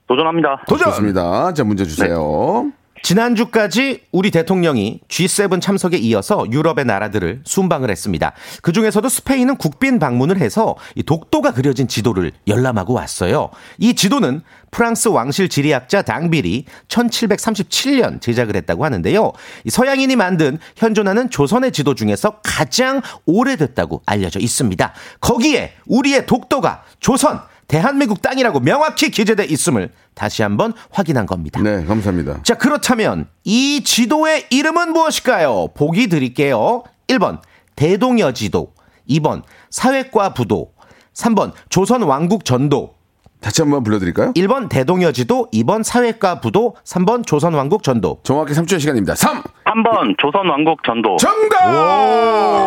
도전합니다. 0.09 0.65
도전. 0.69 0.91
좋습니다. 0.91 1.53
자 1.53 1.65
문제 1.65 1.85
주세요. 1.85 2.71
지난주까지 3.07 4.01
우리 4.11 4.33
대통령이 4.33 4.99
G7 5.07 5.61
참석에 5.61 5.97
이어서 5.97 6.45
유럽의 6.51 6.87
나라들을 6.87 7.43
순방을 7.45 7.89
했습니다. 7.89 8.33
그 8.63 8.73
중에서도 8.73 9.09
스페인은 9.09 9.59
국빈 9.59 10.01
방문을 10.01 10.39
해서 10.39 10.75
이 10.97 11.05
독도가 11.05 11.53
그려진 11.53 11.87
지도를 11.87 12.33
열람하고 12.49 12.95
왔어요. 12.95 13.51
이 13.79 13.95
지도는 13.95 14.43
프랑스 14.73 15.07
왕실 15.07 15.49
지리학자 15.49 16.03
당빌이 16.03 16.65
1737년 16.89 18.21
제작을 18.21 18.57
했다고 18.57 18.85
하는데요. 18.85 19.33
이 19.63 19.71
서양인이 19.71 20.17
만든 20.17 20.59
현존하는 20.75 21.31
조선의 21.31 21.71
지도 21.71 21.95
중에서 21.95 22.41
가장 22.43 23.03
오래됐다고 23.25 24.03
알려져 24.05 24.41
있습니다. 24.41 24.93
거기에 25.21 25.75
우리의 25.87 26.27
독도가 26.27 26.83
조선 26.99 27.41
대한민국 27.69 28.23
땅이라고 28.23 28.61
명확히 28.61 29.11
기재돼 29.11 29.45
있음을 29.45 29.91
다시 30.15 30.43
한번 30.43 30.73
확인한 30.91 31.27
겁니다. 31.27 31.61
네, 31.63 31.85
감사합니다. 31.85 32.43
자, 32.43 32.55
그렇다면 32.57 33.27
이 33.45 33.83
지도의 33.85 34.47
이름은 34.51 34.93
무엇일까요? 34.93 35.69
보기 35.75 36.09
드릴게요. 36.09 36.85
1번 37.09 37.41
대동여 37.75 38.33
지도, 38.33 38.73
2번 39.11 39.43
사회과 39.71 40.33
부도, 40.35 40.73
3번 41.15 41.53
조선 41.69 42.03
왕국 42.03 42.45
전도, 42.45 42.95
다시 43.41 43.63
한번 43.63 43.83
불러드릴까요? 43.85 44.33
1번 44.33 44.69
대동여 44.69 45.13
지도, 45.13 45.49
2번 45.53 45.83
사회과 45.83 46.41
부도, 46.41 46.75
3번 46.85 47.25
조선 47.27 47.53
왕국 47.55 47.83
전도. 47.83 48.21
정확히 48.23 48.55
3초의 48.55 48.81
시간입니다. 48.81 49.15
3 49.15 49.43
3번 49.43 50.17
조선 50.19 50.49
왕국 50.49 50.83
전도. 50.85 51.17
정답. 51.17 51.67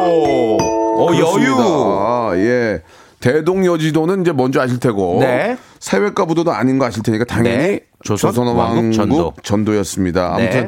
어, 0.10 1.08
여유. 1.14 1.56
아, 1.58 2.32
예. 2.36 2.82
대동여지도는 3.20 4.22
이제 4.22 4.32
뭔지 4.32 4.60
아실 4.60 4.80
테고 4.80 5.18
네. 5.22 5.58
사회과 5.80 6.26
부도도 6.26 6.52
아닌 6.52 6.78
거 6.80 6.86
아실 6.86 7.04
테니까 7.04 7.26
당연히 7.26 7.58
네. 7.58 7.80
조선 8.04 8.32
조선, 8.32 8.48
왕국 8.48 8.60
왕국 8.78 8.94
전도. 8.94 9.34
전도. 9.44 9.76
였습니다 9.78 10.36
네. 10.38 10.44
아무튼 10.44 10.68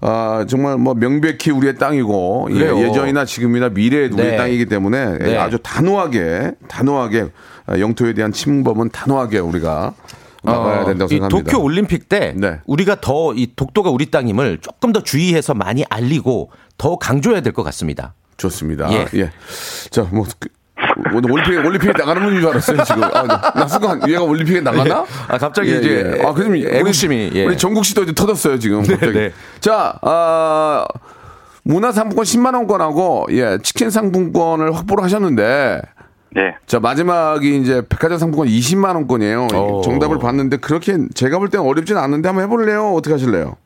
아, 0.00 0.44
정말 0.48 0.76
뭐 0.76 0.94
명백히 0.94 1.50
우리의 1.50 1.76
땅이고 1.76 2.48
예, 2.50 2.54
그래요. 2.54 2.78
예전이나 2.78 3.24
지금이나 3.24 3.68
미래에도 3.70 4.16
우리의 4.16 4.32
네. 4.32 4.36
땅이기 4.36 4.66
때문에 4.66 5.18
네. 5.18 5.36
아주 5.38 5.58
단호하게 5.62 6.52
단호하게 6.68 7.26
아, 7.66 7.78
영토에 7.78 8.12
대한 8.12 8.32
침범은 8.32 8.90
단호하게 8.90 9.38
우리가 9.38 9.94
나가야 10.42 10.84
된다고 10.84 11.04
어, 11.04 11.06
이 11.06 11.08
생각합니다. 11.18 11.50
도쿄 11.52 11.62
올림픽 11.64 12.08
때 12.10 12.34
네. 12.36 12.58
우리가 12.66 13.00
더 13.00 13.32
이 13.34 13.52
독도가 13.56 13.88
우리 13.90 14.10
땅임을 14.10 14.58
조금 14.60 14.92
더 14.92 15.00
주의해서 15.02 15.54
많이 15.54 15.84
알리고 15.88 16.50
더 16.76 16.96
강조해야 16.96 17.40
될 17.40 17.52
것 17.54 17.62
같습니다. 17.62 18.14
좋습니다. 18.36 18.92
예. 18.92 19.06
예. 19.14 19.30
자, 19.90 20.02
뭐, 20.10 20.26
그, 20.38 20.48
오늘 21.14 21.30
올림픽에, 21.30 21.56
올림픽에 21.58 21.92
나가는 21.96 22.22
분인 22.22 22.40
줄 22.40 22.50
알았어요, 22.50 22.82
지금. 22.84 23.04
아, 23.04 23.22
나, 23.22 23.52
나 23.54 23.66
순간 23.66 24.08
얘가 24.08 24.22
올림픽에 24.22 24.60
나가나? 24.60 25.04
아, 25.28 25.38
갑자기 25.38 25.78
이제 25.78 26.20
아, 26.24 26.32
그럼 26.32 26.50
우리, 26.50 26.66
애국심이, 26.66 27.30
예. 27.34 27.44
우리 27.44 27.56
전국 27.56 27.84
씨도 27.84 28.02
이제 28.02 28.12
터졌어요, 28.12 28.58
지금. 28.58 28.82
갑자기. 28.82 29.12
네. 29.12 29.32
자, 29.60 29.94
아, 30.02 30.86
문화상품권 31.62 32.24
10만 32.24 32.54
원권하고, 32.54 33.26
예, 33.30 33.58
치킨 33.62 33.90
상품권을 33.90 34.74
확보를 34.74 35.04
하셨는데, 35.04 35.80
네. 36.30 36.54
자, 36.66 36.80
마지막이 36.80 37.58
이제 37.58 37.82
백화점 37.88 38.18
상품권 38.18 38.48
20만 38.48 38.96
원권이에요. 38.96 39.46
오. 39.54 39.82
정답을 39.82 40.18
봤는데, 40.18 40.56
그렇게 40.56 40.96
제가 41.14 41.38
볼 41.38 41.48
때는 41.48 41.64
어렵진 41.64 41.96
않는데 41.96 42.28
한번 42.28 42.44
해볼래요? 42.44 42.92
어떻게 42.92 43.14
하실래요? 43.14 43.56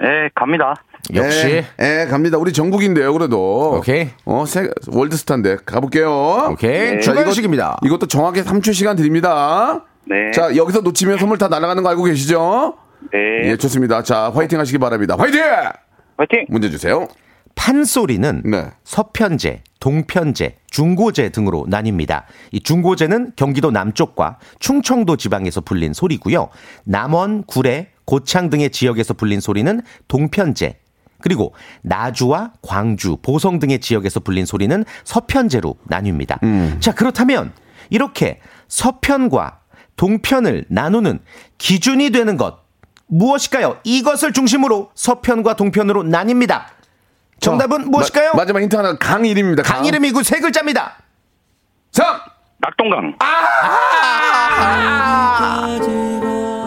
네, 0.00 0.28
갑니다. 0.34 0.74
역시 1.14 1.46
예, 1.48 1.64
예, 1.80 2.06
갑니다. 2.08 2.38
우리 2.38 2.52
전국인데요, 2.52 3.12
그래도. 3.12 3.76
오케이. 3.78 4.08
어, 4.24 4.44
세, 4.46 4.68
월드스타인데 4.88 5.58
가볼게요. 5.64 6.48
오케이. 6.52 7.00
자, 7.00 7.12
출발식입니다. 7.14 7.78
이것, 7.82 7.86
이것도 7.86 8.06
정확히 8.06 8.42
3초 8.42 8.72
시간 8.74 8.96
드립니다. 8.96 9.84
네. 10.06 10.30
자, 10.32 10.56
여기서 10.56 10.80
놓치면 10.80 11.18
선물 11.18 11.38
다 11.38 11.48
날아가는 11.48 11.82
거 11.82 11.88
알고 11.88 12.04
계시죠? 12.04 12.74
네. 13.12 13.50
예, 13.50 13.56
좋습니다. 13.56 14.02
자, 14.02 14.30
화이팅 14.34 14.58
하시기 14.58 14.78
바랍니다. 14.78 15.16
화이팅! 15.18 15.42
화이팅! 16.16 16.46
문제 16.48 16.70
주세요. 16.70 17.08
판소리는 17.54 18.42
네. 18.44 18.66
서편제, 18.84 19.62
동편제, 19.80 20.56
중고제 20.70 21.30
등으로 21.30 21.66
나뉩니다. 21.68 22.24
이 22.52 22.60
중고제는 22.60 23.32
경기도 23.36 23.70
남쪽과 23.70 24.38
충청도 24.60 25.16
지방에서 25.16 25.60
불린 25.60 25.92
소리고요. 25.92 26.48
남원, 26.84 27.44
구례, 27.44 27.88
고창 28.06 28.50
등의 28.50 28.70
지역에서 28.70 29.14
불린 29.14 29.40
소리는 29.40 29.80
동편제. 30.08 30.79
그리고 31.22 31.54
나주와 31.82 32.52
광주, 32.62 33.16
보성 33.22 33.58
등의 33.58 33.80
지역에서 33.80 34.20
불린 34.20 34.46
소리는 34.46 34.84
서편제로 35.04 35.76
나뉩니다. 35.88 36.80
자, 36.80 36.92
그렇다면 36.92 37.52
이렇게 37.90 38.40
서편과 38.68 39.58
동편을 39.96 40.64
나누는 40.68 41.18
기준이 41.58 42.10
되는 42.10 42.36
것 42.36 42.58
무엇일까요? 43.06 43.78
이것을 43.84 44.32
중심으로 44.32 44.90
서편과 44.94 45.56
동편으로 45.56 46.04
나뉩니다. 46.04 46.62
정답은 47.40 47.90
무엇일까요? 47.90 48.32
마, 48.34 48.46
지막 48.46 48.62
힌트 48.62 48.76
하나 48.76 48.96
강 48.96 49.24
이름입니다. 49.24 49.62
강 49.62 49.84
이름이고 49.84 50.22
세 50.22 50.38
글자입니다. 50.40 50.94
3. 51.92 52.06
낙동강. 52.58 53.14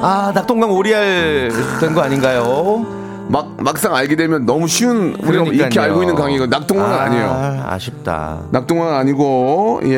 아, 0.06 0.32
낙동강 0.36 0.72
오리알 0.72 1.50
된 1.80 1.94
거 1.94 2.02
아닌가요? 2.02 3.03
막 3.30 3.56
막상 3.58 3.96
알게 3.96 4.16
되면 4.16 4.46
너무 4.46 4.68
쉬운 4.68 5.14
우리가 5.16 5.44
그러니까요. 5.44 5.68
익히 5.68 5.80
알고 5.80 6.02
있는 6.04 6.16
강이고 6.16 6.46
낙동강은 6.48 6.96
아, 7.00 7.10
니에요 7.10 7.26
아, 7.26 7.74
아쉽다. 7.74 8.42
낙동강 8.52 8.96
아니고 8.96 9.82
예, 9.86 9.90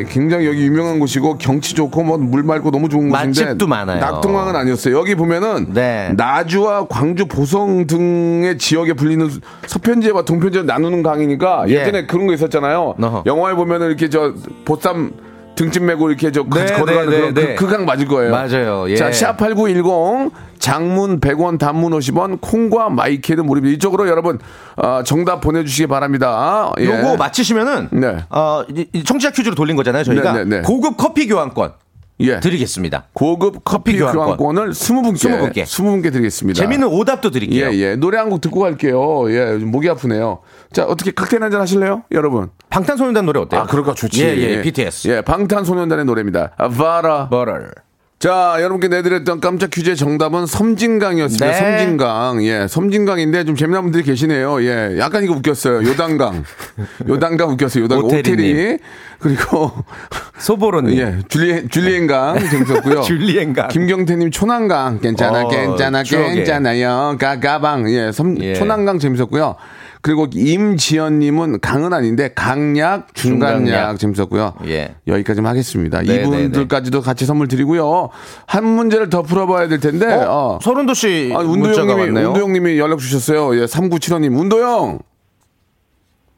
예. 0.00 0.04
굉장히 0.08 0.46
여기 0.46 0.62
유명한 0.66 0.98
곳이고 0.98 1.38
경치 1.38 1.74
좋고 1.74 2.02
뭐 2.02 2.18
물 2.18 2.42
맑고 2.42 2.70
너무 2.70 2.88
좋은 2.88 3.08
곳인데 3.08 3.44
맛집도 3.44 3.66
많아요. 3.68 4.00
낙동강은 4.00 4.54
아니었어요. 4.56 4.98
여기 4.98 5.14
보면은 5.14 5.72
네. 5.72 6.12
나주와 6.16 6.86
광주, 6.88 7.26
보성 7.26 7.86
등의 7.86 8.58
지역에 8.58 8.92
불리는 8.92 9.28
서편제와 9.66 10.22
동편제를 10.24 10.66
나누는 10.66 11.02
강이니까 11.02 11.64
예. 11.68 11.74
예전에 11.74 12.06
그런 12.06 12.26
거 12.26 12.34
있었잖아요. 12.34 12.94
어허. 13.00 13.22
영화에 13.24 13.54
보면은 13.54 13.86
이렇게 13.86 14.08
저 14.10 14.34
보쌈 14.64 15.12
등짐 15.58 15.86
메고 15.86 16.08
이렇게 16.08 16.30
저 16.30 16.44
같이 16.44 16.72
네, 16.72 16.78
걸어가는 16.78 17.10
네, 17.10 17.16
그런 17.18 17.34
네, 17.34 17.46
네. 17.48 17.54
그강 17.56 17.84
맞을 17.84 18.06
거예요. 18.06 18.30
맞아요. 18.30 18.88
예. 18.88 18.94
자, 18.94 19.10
샵8910 19.10 20.30
장문 20.60 21.18
100원 21.20 21.58
단문 21.58 21.92
50원 21.92 22.40
콩과 22.40 22.90
마이케는 22.90 23.44
무료입니다. 23.44 23.74
이쪽으로 23.74 24.06
여러분 24.08 24.38
어, 24.76 25.02
정답 25.04 25.40
보내 25.40 25.64
주시기 25.64 25.88
바랍니다. 25.88 26.72
예. 26.78 26.84
요거 26.86 27.16
맞히시면은 27.16 27.88
네. 27.90 28.24
어, 28.30 28.62
청취자 29.04 29.32
퀴즈로 29.32 29.54
돌린 29.56 29.74
거잖아요, 29.76 30.04
저희가. 30.04 30.44
고급 30.64 30.96
커피 30.96 31.26
교환권 31.26 31.72
예. 32.20 32.40
드리겠습니다. 32.40 33.04
고급 33.12 33.64
커피 33.64 33.92
커피 33.92 33.98
교환권. 33.98 34.24
교환권을 34.36 34.70
20분께 34.70 35.14
20분께. 35.52 35.62
20분께 35.64 36.12
드리겠습니다. 36.12 36.58
재밌는 36.60 36.88
오답도 36.88 37.30
드릴게요. 37.30 37.68
예, 37.70 37.72
예. 37.78 37.96
노래 37.96 38.18
한 38.18 38.28
곡 38.28 38.40
듣고 38.40 38.60
갈게요. 38.60 39.30
예, 39.30 39.52
요즘 39.54 39.70
목이 39.70 39.88
아프네요. 39.88 40.40
자, 40.72 40.84
어떻게 40.84 41.10
칵테일 41.12 41.42
한잔 41.42 41.60
하실래요? 41.60 42.02
여러분. 42.12 42.50
방탄소년단 42.78 43.26
노래 43.26 43.40
어때요? 43.40 43.62
아, 43.62 43.66
그럴까 43.66 43.94
좋지. 43.94 44.24
예, 44.24 44.36
예, 44.36 44.62
BTS. 44.62 45.08
예, 45.08 45.20
방탄소년단의 45.22 46.04
노래입니다. 46.04 46.52
아, 46.56 46.68
바라. 46.68 47.28
버럴. 47.28 47.72
자, 48.20 48.56
여러분께 48.58 48.88
내드렸던 48.88 49.38
깜짝 49.38 49.70
퀴즈의 49.70 49.96
정답은 49.96 50.46
섬진강이었습니다. 50.46 51.46
네. 51.46 51.52
섬진강. 51.54 52.44
예, 52.44 52.66
섬진강인데 52.68 53.44
좀 53.44 53.54
재미난 53.54 53.82
분들이 53.84 54.02
계시네요. 54.02 54.60
예, 54.62 54.96
약간 54.98 55.22
이거 55.22 55.34
웃겼어요. 55.34 55.88
요단강. 55.88 56.42
요단강 57.08 57.50
웃겼어요. 57.50 57.84
요단강. 57.84 58.06
오태리. 58.06 58.78
그리고, 59.20 59.72
소보로님. 60.38 60.98
예, 60.98 61.18
줄리, 61.28 61.68
줄리엔강 61.68 62.38
재밌었고요. 62.48 63.02
줄리엔강. 63.06 63.68
김경태님 63.68 64.30
초난강. 64.32 64.98
괜찮아, 65.00 65.42
어, 65.44 65.48
괜찮아, 65.48 66.02
추억에. 66.02 66.34
괜찮아요. 66.34 67.16
가가방. 67.20 67.88
예, 67.90 68.10
섬, 68.10 68.40
예. 68.42 68.54
초난강 68.54 68.98
재밌었고요. 68.98 69.54
그리고 70.00 70.26
임지연님은 70.32 71.60
강은 71.60 71.92
아닌데 71.92 72.30
강약, 72.34 73.14
중간약, 73.14 73.58
중간약. 73.58 73.98
재밌었고요. 73.98 74.54
예. 74.66 74.94
여기까지만 75.06 75.50
하겠습니다. 75.50 76.02
네, 76.02 76.16
이분들까지도 76.22 77.00
같이 77.02 77.26
선물 77.26 77.48
드리고요. 77.48 78.10
한 78.46 78.64
문제를 78.64 79.10
더 79.10 79.22
풀어봐야 79.22 79.68
될 79.68 79.80
텐데. 79.80 80.06
어. 80.06 80.58
서른도 80.62 80.94
씨 80.94 81.32
아, 81.34 81.40
운도형님이. 81.40 82.18
운도형님이 82.26 82.78
연락 82.78 82.98
주셨어요. 83.00 83.56
예, 83.60 83.64
3975님. 83.64 84.38
운도형! 84.38 85.00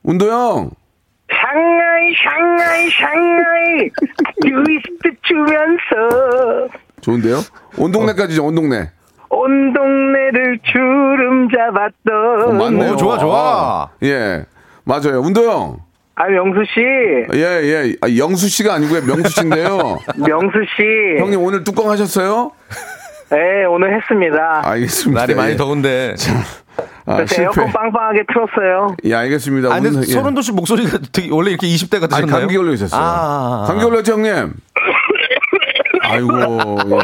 운도형! 0.02 0.70
샹하이 1.30 2.14
샹하이 2.24 2.90
샹하이 2.90 3.90
트위스트 4.42 5.20
추면서 5.22 6.74
좋은데요? 7.02 7.38
온 7.76 7.92
동네까지죠, 7.92 8.44
온 8.44 8.54
동네. 8.54 8.90
온 9.30 9.72
동네를 9.72 10.58
주름 10.64 11.48
잡았던 11.48 12.42
어, 12.42 12.52
맞네요. 12.52 12.92
오, 12.92 12.96
좋아, 12.96 13.18
좋아. 13.18 13.36
아, 13.38 13.88
예. 14.02 14.44
맞아요. 14.84 15.20
운도형. 15.20 15.78
아 16.16 16.26
명수 16.26 16.64
씨 16.74 16.80
예, 17.34 17.40
예. 17.40 17.94
아, 18.02 18.08
영수 18.18 18.48
씨가 18.48 18.74
아니고요. 18.74 19.00
명수 19.06 19.30
씨인데요. 19.30 19.98
명수 20.18 20.58
씨 20.76 21.18
형님 21.18 21.40
오늘 21.42 21.64
뚜껑 21.64 21.88
하셨어요? 21.90 22.50
네 23.30 23.64
오늘 23.64 23.96
했습니다 23.96 24.60
알겠습니다. 24.64 25.20
날이 25.20 25.34
많이 25.34 25.52
예. 25.52 25.56
더운데. 25.56 26.14
아, 27.06 27.16
그래서 27.16 27.34
실패. 27.34 27.42
에어컨 27.44 27.72
빵빵하게 27.72 28.24
틀었어요 28.32 28.96
예, 29.04 29.14
알겠습니다. 29.14 29.72
아니, 29.72 29.82
근데 29.84 29.96
오늘, 29.98 30.08
예. 30.08 30.12
서른도 30.12 30.42
씨 30.42 30.52
목소리가 30.52 30.98
되게 31.12 31.28
원래 31.30 31.50
이렇게 31.50 31.66
20대 31.66 32.00
같으셨나요? 32.00 32.34
아니, 32.36 32.40
감기 32.42 32.56
걸려 32.56 32.72
있었어요. 32.72 33.00
아, 33.02 33.64
감기 33.66 33.84
걸렸죠, 33.84 34.12
형님? 34.12 34.52
아이고, 36.02 36.32
예. 36.90 36.98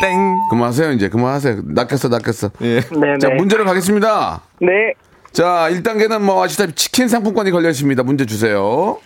땡. 0.00 0.36
그만하세요, 0.50 0.92
이제. 0.92 1.08
그만하세요. 1.08 1.62
낚였어, 1.64 2.08
낚였어. 2.08 2.50
예. 2.62 2.80
네네 2.80 3.18
자, 3.20 3.28
문제로 3.30 3.64
가겠습니다. 3.64 4.42
네 4.60 4.94
자, 5.32 5.68
1단계는 5.70 6.20
뭐 6.20 6.42
아시다시피 6.42 6.74
치킨 6.74 7.08
상품권이 7.08 7.50
걸려 7.50 7.68
있습니다. 7.70 8.02
문제 8.02 8.26
주세요. 8.26 8.98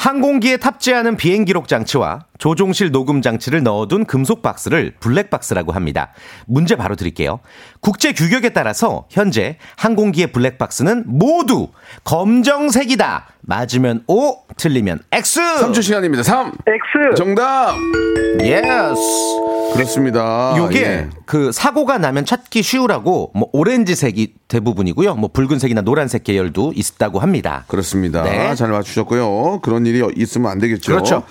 항공기에 0.00 0.56
탑재하는 0.56 1.16
비행 1.16 1.44
기록 1.44 1.68
장치와 1.68 2.20
조종실 2.38 2.90
녹음 2.90 3.20
장치를 3.20 3.62
넣어둔 3.62 4.06
금속 4.06 4.40
박스를 4.40 4.94
블랙박스라고 4.98 5.72
합니다. 5.72 6.12
문제 6.46 6.74
바로 6.74 6.96
드릴게요. 6.96 7.40
국제 7.80 8.12
규격에 8.14 8.48
따라서 8.50 9.06
현재 9.10 9.58
항공기의 9.76 10.28
블랙박스는 10.28 11.04
모두 11.06 11.68
검정색이다. 12.04 13.26
맞으면 13.42 14.04
O, 14.06 14.36
틀리면 14.56 15.00
X. 15.12 15.40
3초 15.40 15.82
시간입니다. 15.82 16.22
3. 16.22 16.52
X 16.66 17.16
정답! 17.16 17.74
Yes. 18.40 19.00
그렇습니다. 19.74 20.54
요게 20.56 20.82
예. 20.82 21.08
그 21.26 21.52
사고가 21.52 21.98
나면 21.98 22.24
찾기 22.24 22.62
쉬우라고 22.62 23.32
뭐 23.34 23.48
오렌지색이 23.52 24.34
대부분이고요. 24.48 25.14
뭐 25.14 25.30
붉은색이나 25.32 25.82
노란색 25.82 26.24
계열도 26.24 26.72
있다고 26.74 27.20
합니다. 27.20 27.64
그렇습니다. 27.68 28.22
네. 28.22 28.54
잘 28.54 28.70
맞추셨고요. 28.70 29.60
그런 29.60 29.86
일이 29.86 30.02
있으면 30.16 30.50
안 30.50 30.58
되겠죠. 30.58 30.92
그렇죠. 30.92 31.22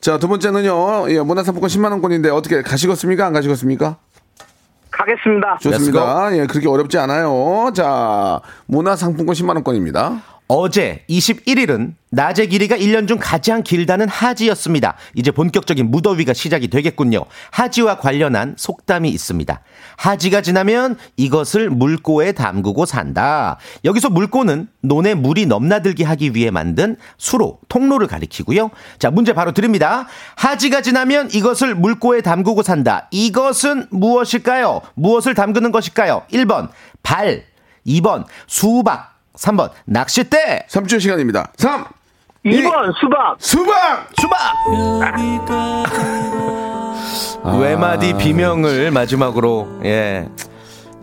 자, 0.00 0.18
두 0.18 0.28
번째는요. 0.28 1.10
예, 1.10 1.20
문화상품권 1.20 1.68
10만 1.68 1.90
원권인데 1.90 2.30
어떻게 2.30 2.62
가시겠습니까? 2.62 3.26
안 3.26 3.32
가시겠습니까? 3.32 3.96
가겠습니다 4.98 5.58
좋습니다. 5.60 6.36
예, 6.36 6.46
그렇게 6.46 6.68
어렵지 6.68 6.98
않아요. 6.98 7.70
자, 7.74 8.40
문화상품권 8.66 9.34
10만원권입니다. 9.34 10.20
어제 10.50 11.04
21일은 11.10 11.92
낮의 12.10 12.48
길이가 12.48 12.74
1년 12.74 13.06
중 13.06 13.18
가장 13.20 13.62
길다는 13.62 14.08
하지였습니다. 14.08 14.94
이제 15.14 15.30
본격적인 15.30 15.90
무더위가 15.90 16.32
시작이 16.32 16.68
되겠군요. 16.68 17.26
하지와 17.50 17.98
관련한 17.98 18.54
속담이 18.56 19.10
있습니다. 19.10 19.60
하지가 19.98 20.40
지나면 20.40 20.96
이것을 21.18 21.68
물고에 21.68 22.32
담그고 22.32 22.86
산다. 22.86 23.58
여기서 23.84 24.08
물고는 24.08 24.68
논에 24.80 25.12
물이 25.12 25.44
넘나들게 25.44 26.04
하기 26.04 26.34
위해 26.34 26.50
만든 26.50 26.96
수로, 27.18 27.58
통로를 27.68 28.06
가리키고요. 28.06 28.70
자, 28.98 29.10
문제 29.10 29.34
바로 29.34 29.52
드립니다. 29.52 30.06
하지가 30.36 30.80
지나면 30.80 31.28
이것을 31.30 31.74
물꼬에 31.74 32.22
담그고 32.22 32.62
산다. 32.62 33.06
이것은 33.10 33.88
무엇일까요? 33.90 34.80
무엇을 34.94 35.34
담그는 35.34 35.72
것일까요? 35.72 36.22
1번, 36.32 36.70
발. 37.02 37.44
2번, 37.86 38.24
수박. 38.46 39.17
3번, 39.38 39.70
낚싯대. 39.86 40.66
3초 40.68 41.00
시간입니다. 41.00 41.52
3. 41.56 41.84
2번 42.44 42.92
수박 42.98 43.36
수박! 43.38 44.08
수박! 44.18 44.54
외마디 47.60 48.14
비명을 48.14 48.90
마지막으로, 48.90 49.80
예, 49.84 50.28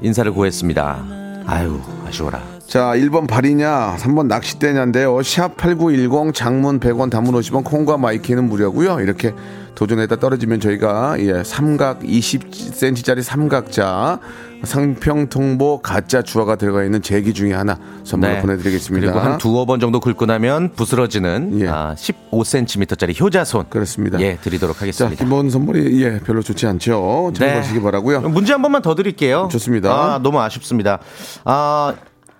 인사를 0.01 0.31
고했습니다. 0.31 1.05
아유, 1.47 1.79
아쉬워라. 2.07 2.54
자, 2.67 2.93
1번 2.95 3.27
발이냐, 3.27 3.95
3번 3.99 4.27
낚싯대냐인데요. 4.27 5.15
샵8910 5.17 6.33
장문 6.33 6.79
100원 6.79 7.11
단문 7.11 7.35
50원 7.35 7.63
콩과 7.63 7.97
마이케이는 7.97 8.49
무료고요. 8.49 8.99
이렇게 9.01 9.33
도전에다 9.75 10.15
떨어지면 10.15 10.59
저희가 10.61 11.17
예, 11.19 11.43
삼각 11.43 11.99
20cm짜리 12.01 13.21
삼각자 13.21 14.19
상평통보 14.63 15.81
가짜 15.81 16.21
주화가 16.21 16.55
들어가 16.55 16.83
있는 16.83 17.01
제기 17.01 17.33
중에 17.33 17.53
하나 17.53 17.77
선물로 18.03 18.41
보내드리겠습니다. 18.41 19.05
네. 19.05 19.11
그리고 19.13 19.23
한 19.23 19.37
두어 19.37 19.65
번 19.65 19.79
정도 19.79 19.99
긁고 19.99 20.25
나면 20.25 20.71
부스러지는 20.73 21.59
예. 21.61 21.67
아, 21.67 21.93
15cm짜리 21.95 23.19
효자손. 23.19 23.65
그렇습니다. 23.69 24.19
예, 24.21 24.37
드리도록 24.41 24.77
자, 24.77 24.81
하겠습니다. 24.81 25.23
기본 25.23 25.49
선물이 25.49 26.01
예, 26.03 26.19
별로 26.19 26.41
좋지 26.41 26.65
않죠. 26.65 27.33
참고하시기 27.35 27.81
바라고요. 27.81 28.21
문제 28.21 28.53
한 28.53 28.61
번만 28.61 28.81
더 28.81 28.95
드릴게요. 28.95 29.49
좋습니다. 29.51 29.91
아, 29.91 30.19
너무 30.19 30.39
아쉽습니다. 30.39 30.99
아, 31.43 31.93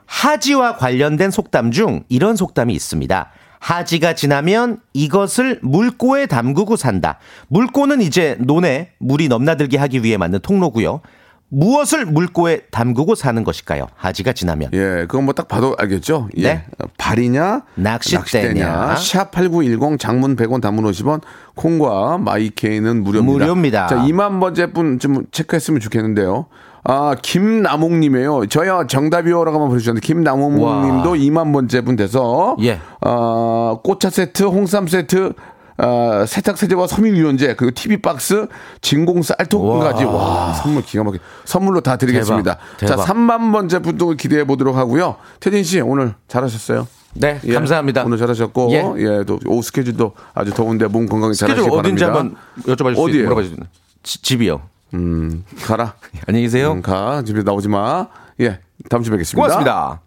하지와 0.05 0.77
관련된 0.77 1.31
속담 1.31 1.71
중 1.71 2.03
이런 2.09 2.35
속담이 2.35 2.73
있습니다. 2.73 3.31
하지가 3.59 4.13
지나면 4.13 4.79
이것을 4.93 5.59
물고에 5.63 6.27
담그고 6.27 6.75
산다. 6.75 7.17
물고는 7.47 8.01
이제 8.01 8.37
논에 8.39 8.91
물이 8.99 9.27
넘나들게 9.27 9.77
하기 9.77 10.03
위해 10.03 10.17
만든 10.17 10.39
통로고요. 10.39 11.01
무엇을 11.49 12.05
물고에 12.05 12.61
담그고 12.71 13.15
사는 13.15 13.43
것일까요? 13.43 13.87
하지가 13.95 14.33
지나면. 14.33 14.71
예, 14.73 15.05
그건 15.07 15.25
뭐 15.25 15.33
딱 15.33 15.47
봐도 15.47 15.75
알겠죠? 15.79 16.27
예. 16.37 16.43
네. 16.43 16.65
발이냐? 16.97 17.61
낚싯대냐? 17.75 18.95
샵8910 18.95 19.99
장문 19.99 20.35
100원 20.35 20.61
단문 20.61 20.83
50원 20.85 21.21
콩과 21.55 22.17
마이케이는 22.17 23.03
무료입니다. 23.03 23.31
무료입니다. 23.45 23.87
자, 23.87 23.95
2만 23.97 24.39
번째 24.39 24.73
분 24.73 24.99
좀 24.99 25.25
체크했으면 25.31 25.79
좋겠는데요. 25.79 26.47
아, 26.87 27.15
김나몽님이에요. 27.21 28.45
저야 28.45 28.85
정답이요라고 28.85 29.55
한번 29.57 29.69
보내주셨는데, 29.69 30.05
김나몽님도 30.05 31.09
와. 31.09 31.15
2만 31.15 31.51
번째 31.51 31.81
분 31.81 31.95
돼서, 31.95 32.55
예. 32.61 32.79
아, 33.01 33.77
꽃차 33.83 34.11
세트, 34.11 34.43
홍삼 34.43 34.87
세트, 34.87 35.33
아, 35.77 36.25
세탁 36.27 36.57
세제와 36.57 36.85
섬유 36.87 37.15
유연제 37.17 37.55
그리고 37.55 37.71
TV 37.73 37.97
박스, 37.97 38.47
진공 38.81 39.23
쌀통까지 39.23 40.03
와, 40.05 40.53
선물 40.53 40.83
기가 40.83 41.03
막히게 41.03 41.23
선물로 41.43 41.81
다 41.81 41.97
드리겠습니다. 41.97 42.57
대박, 42.77 42.95
대박. 42.95 43.05
자, 43.05 43.13
3만 43.13 43.51
번째 43.51 43.79
분도 43.79 44.11
기대해 44.11 44.43
보도록 44.45 44.77
하고요. 44.77 45.15
태진 45.39 45.63
씨 45.63 45.81
오늘 45.81 46.13
잘하셨어요. 46.27 46.87
네, 47.15 47.39
예, 47.45 47.53
감사합니다. 47.53 48.03
오늘 48.05 48.17
잘하셨고, 48.19 48.69
예. 48.71 48.83
예, 48.97 49.23
또 49.25 49.39
오후 49.47 49.61
스케줄도 49.61 50.13
아주 50.33 50.51
더운데 50.53 50.85
몸 50.87 51.07
건강히 51.07 51.33
잘하시기 51.33 51.67
어딘지 51.69 52.05
바랍니다. 52.05 52.35
한번 52.63 52.75
여쭤봐 52.75 52.89
주세요. 52.91 53.03
어디예요? 53.03 53.23
물어봐 53.25 53.41
주세요. 53.41 53.57
지- 54.03 54.21
집이요. 54.21 54.61
음, 54.93 55.43
가라. 55.65 55.95
안녕히 56.27 56.45
계세요. 56.45 56.71
음, 56.73 56.81
가. 56.81 57.23
집에 57.23 57.43
나오지 57.43 57.67
마. 57.69 58.07
예, 58.39 58.59
다음 58.89 59.03
주에 59.03 59.11
뵙겠습니다. 59.11 59.41
고맙습니다. 59.41 60.01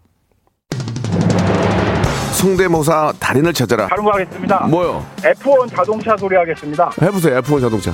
성대모사 2.33 3.13
달인을 3.19 3.53
찾아라. 3.53 3.87
다른 3.87 4.03
거 4.05 4.11
하겠습니다. 4.11 4.59
뭐요? 4.67 5.05
F1 5.17 5.75
자동차 5.75 6.15
소리 6.15 6.35
하겠습니다. 6.37 6.89
해보세요. 7.01 7.41
F1 7.41 7.59
자동차. 7.61 7.91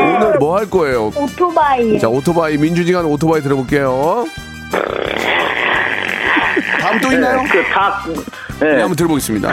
오늘 0.00 0.38
뭐 0.38 0.56
할 0.56 0.70
거예요? 0.70 1.06
오토바이. 1.16 1.98
자, 1.98 2.08
오토바이 2.08 2.56
민주지간 2.56 3.04
오토바이 3.06 3.40
들어볼게요. 3.42 4.24
다음 6.80 7.00
또 7.00 7.12
있나요? 7.12 7.42
그 7.50 7.62
닭. 7.72 8.06
네, 8.60 8.74
네. 8.74 8.80
한번 8.80 8.94
들어보겠습니다. 8.94 9.52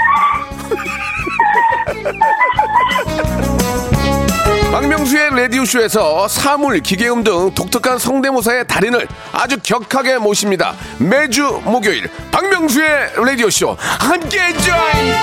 박명수의 5.01 5.29
라디오쇼에서 5.31 6.27
사물, 6.27 6.79
기계음 6.79 7.23
등 7.23 7.51
독특한 7.55 7.97
성대모사의 7.97 8.67
달인을 8.67 9.07
아주 9.31 9.57
격하게 9.63 10.19
모십니다. 10.19 10.75
매주 10.99 11.59
목요일 11.63 12.07
박명수의 12.31 13.13
라디오쇼 13.15 13.77
함께해 13.79 14.53
줘요. 14.53 15.15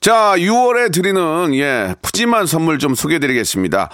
자, 0.00 0.34
6월에 0.36 0.92
드리는 0.92 1.54
예 1.54 1.96
푸짐한 2.00 2.46
선물 2.46 2.78
좀 2.78 2.94
소개드리겠습니다. 2.94 3.90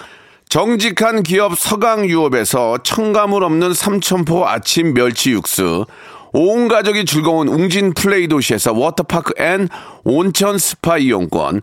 정직한 0.51 1.23
기업 1.23 1.59
서강유업에서 1.59 2.79
첨가물 2.83 3.43
없는 3.45 3.73
삼천포 3.73 4.47
아침 4.47 4.93
멸치 4.93 5.31
육수, 5.31 5.87
온 6.35 6.69
가족이 6.69 7.07
즐거운 7.07 7.49
웅진 7.49 7.95
플레이 7.95 8.29
도시에서 8.29 8.73
워터파크 8.73 9.33
and 9.39 9.69
온천 10.05 10.59
스파 10.59 10.99
이용권, 10.99 11.63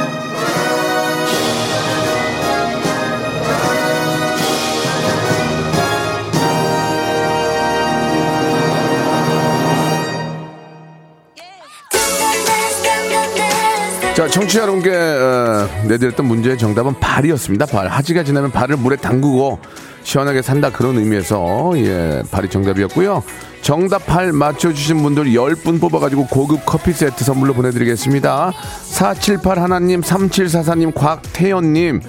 자, 14.15 14.27
청취자 14.27 14.63
여러분께 14.63 14.91
어, 14.93 15.69
내드렸던 15.87 16.25
문제의 16.25 16.57
정답은 16.57 16.99
발이었습니다. 16.99 17.65
발. 17.67 17.87
하지가 17.87 18.23
지나면 18.23 18.51
발을 18.51 18.75
물에 18.75 18.97
담그고 18.97 19.59
시원하게 20.03 20.41
산다 20.41 20.69
그런 20.69 20.97
의미에서 20.97 21.71
예 21.77 22.21
발이 22.29 22.49
정답이었고요. 22.49 23.23
정답 23.61 24.05
8 24.07 24.33
맞춰주신 24.33 25.01
분들 25.01 25.25
10분 25.27 25.79
뽑아가지고 25.79 26.27
고급 26.27 26.65
커피 26.65 26.91
세트 26.91 27.23
선물로 27.23 27.53
보내드리겠습니다. 27.53 28.51
478 28.83 29.59
하나님, 29.59 30.01
3744님, 30.01 30.93
곽태연님, 30.93 32.01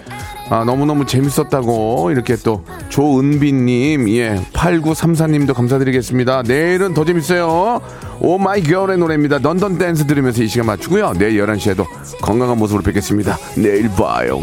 아, 0.53 0.65
너무너무 0.65 1.07
재밌었다고 1.07 2.11
이렇게 2.11 2.37
또 2.37 2.63
조은비님, 2.91 4.07
예, 4.11 4.37
8934님도 4.53 5.55
감사드리겠습니다. 5.55 6.43
내일은 6.43 6.93
더 6.93 7.07
재밌어요. 7.07 7.81
오 8.21 8.37
마이 8.37 8.63
걸의 8.63 8.99
노래입니다. 8.99 9.39
Dun 9.39 9.59
Dun 9.59 9.79
Dance 9.79 10.07
들으면서 10.07 10.43
이 10.43 10.49
시간 10.49 10.67
맞추고요. 10.67 11.15
내일 11.17 11.43
11시에도 11.43 11.87
건강한 12.21 12.59
모습으로 12.59 12.83
뵙겠습니다. 12.83 13.39
내일 13.57 13.89
봐요. 13.89 14.41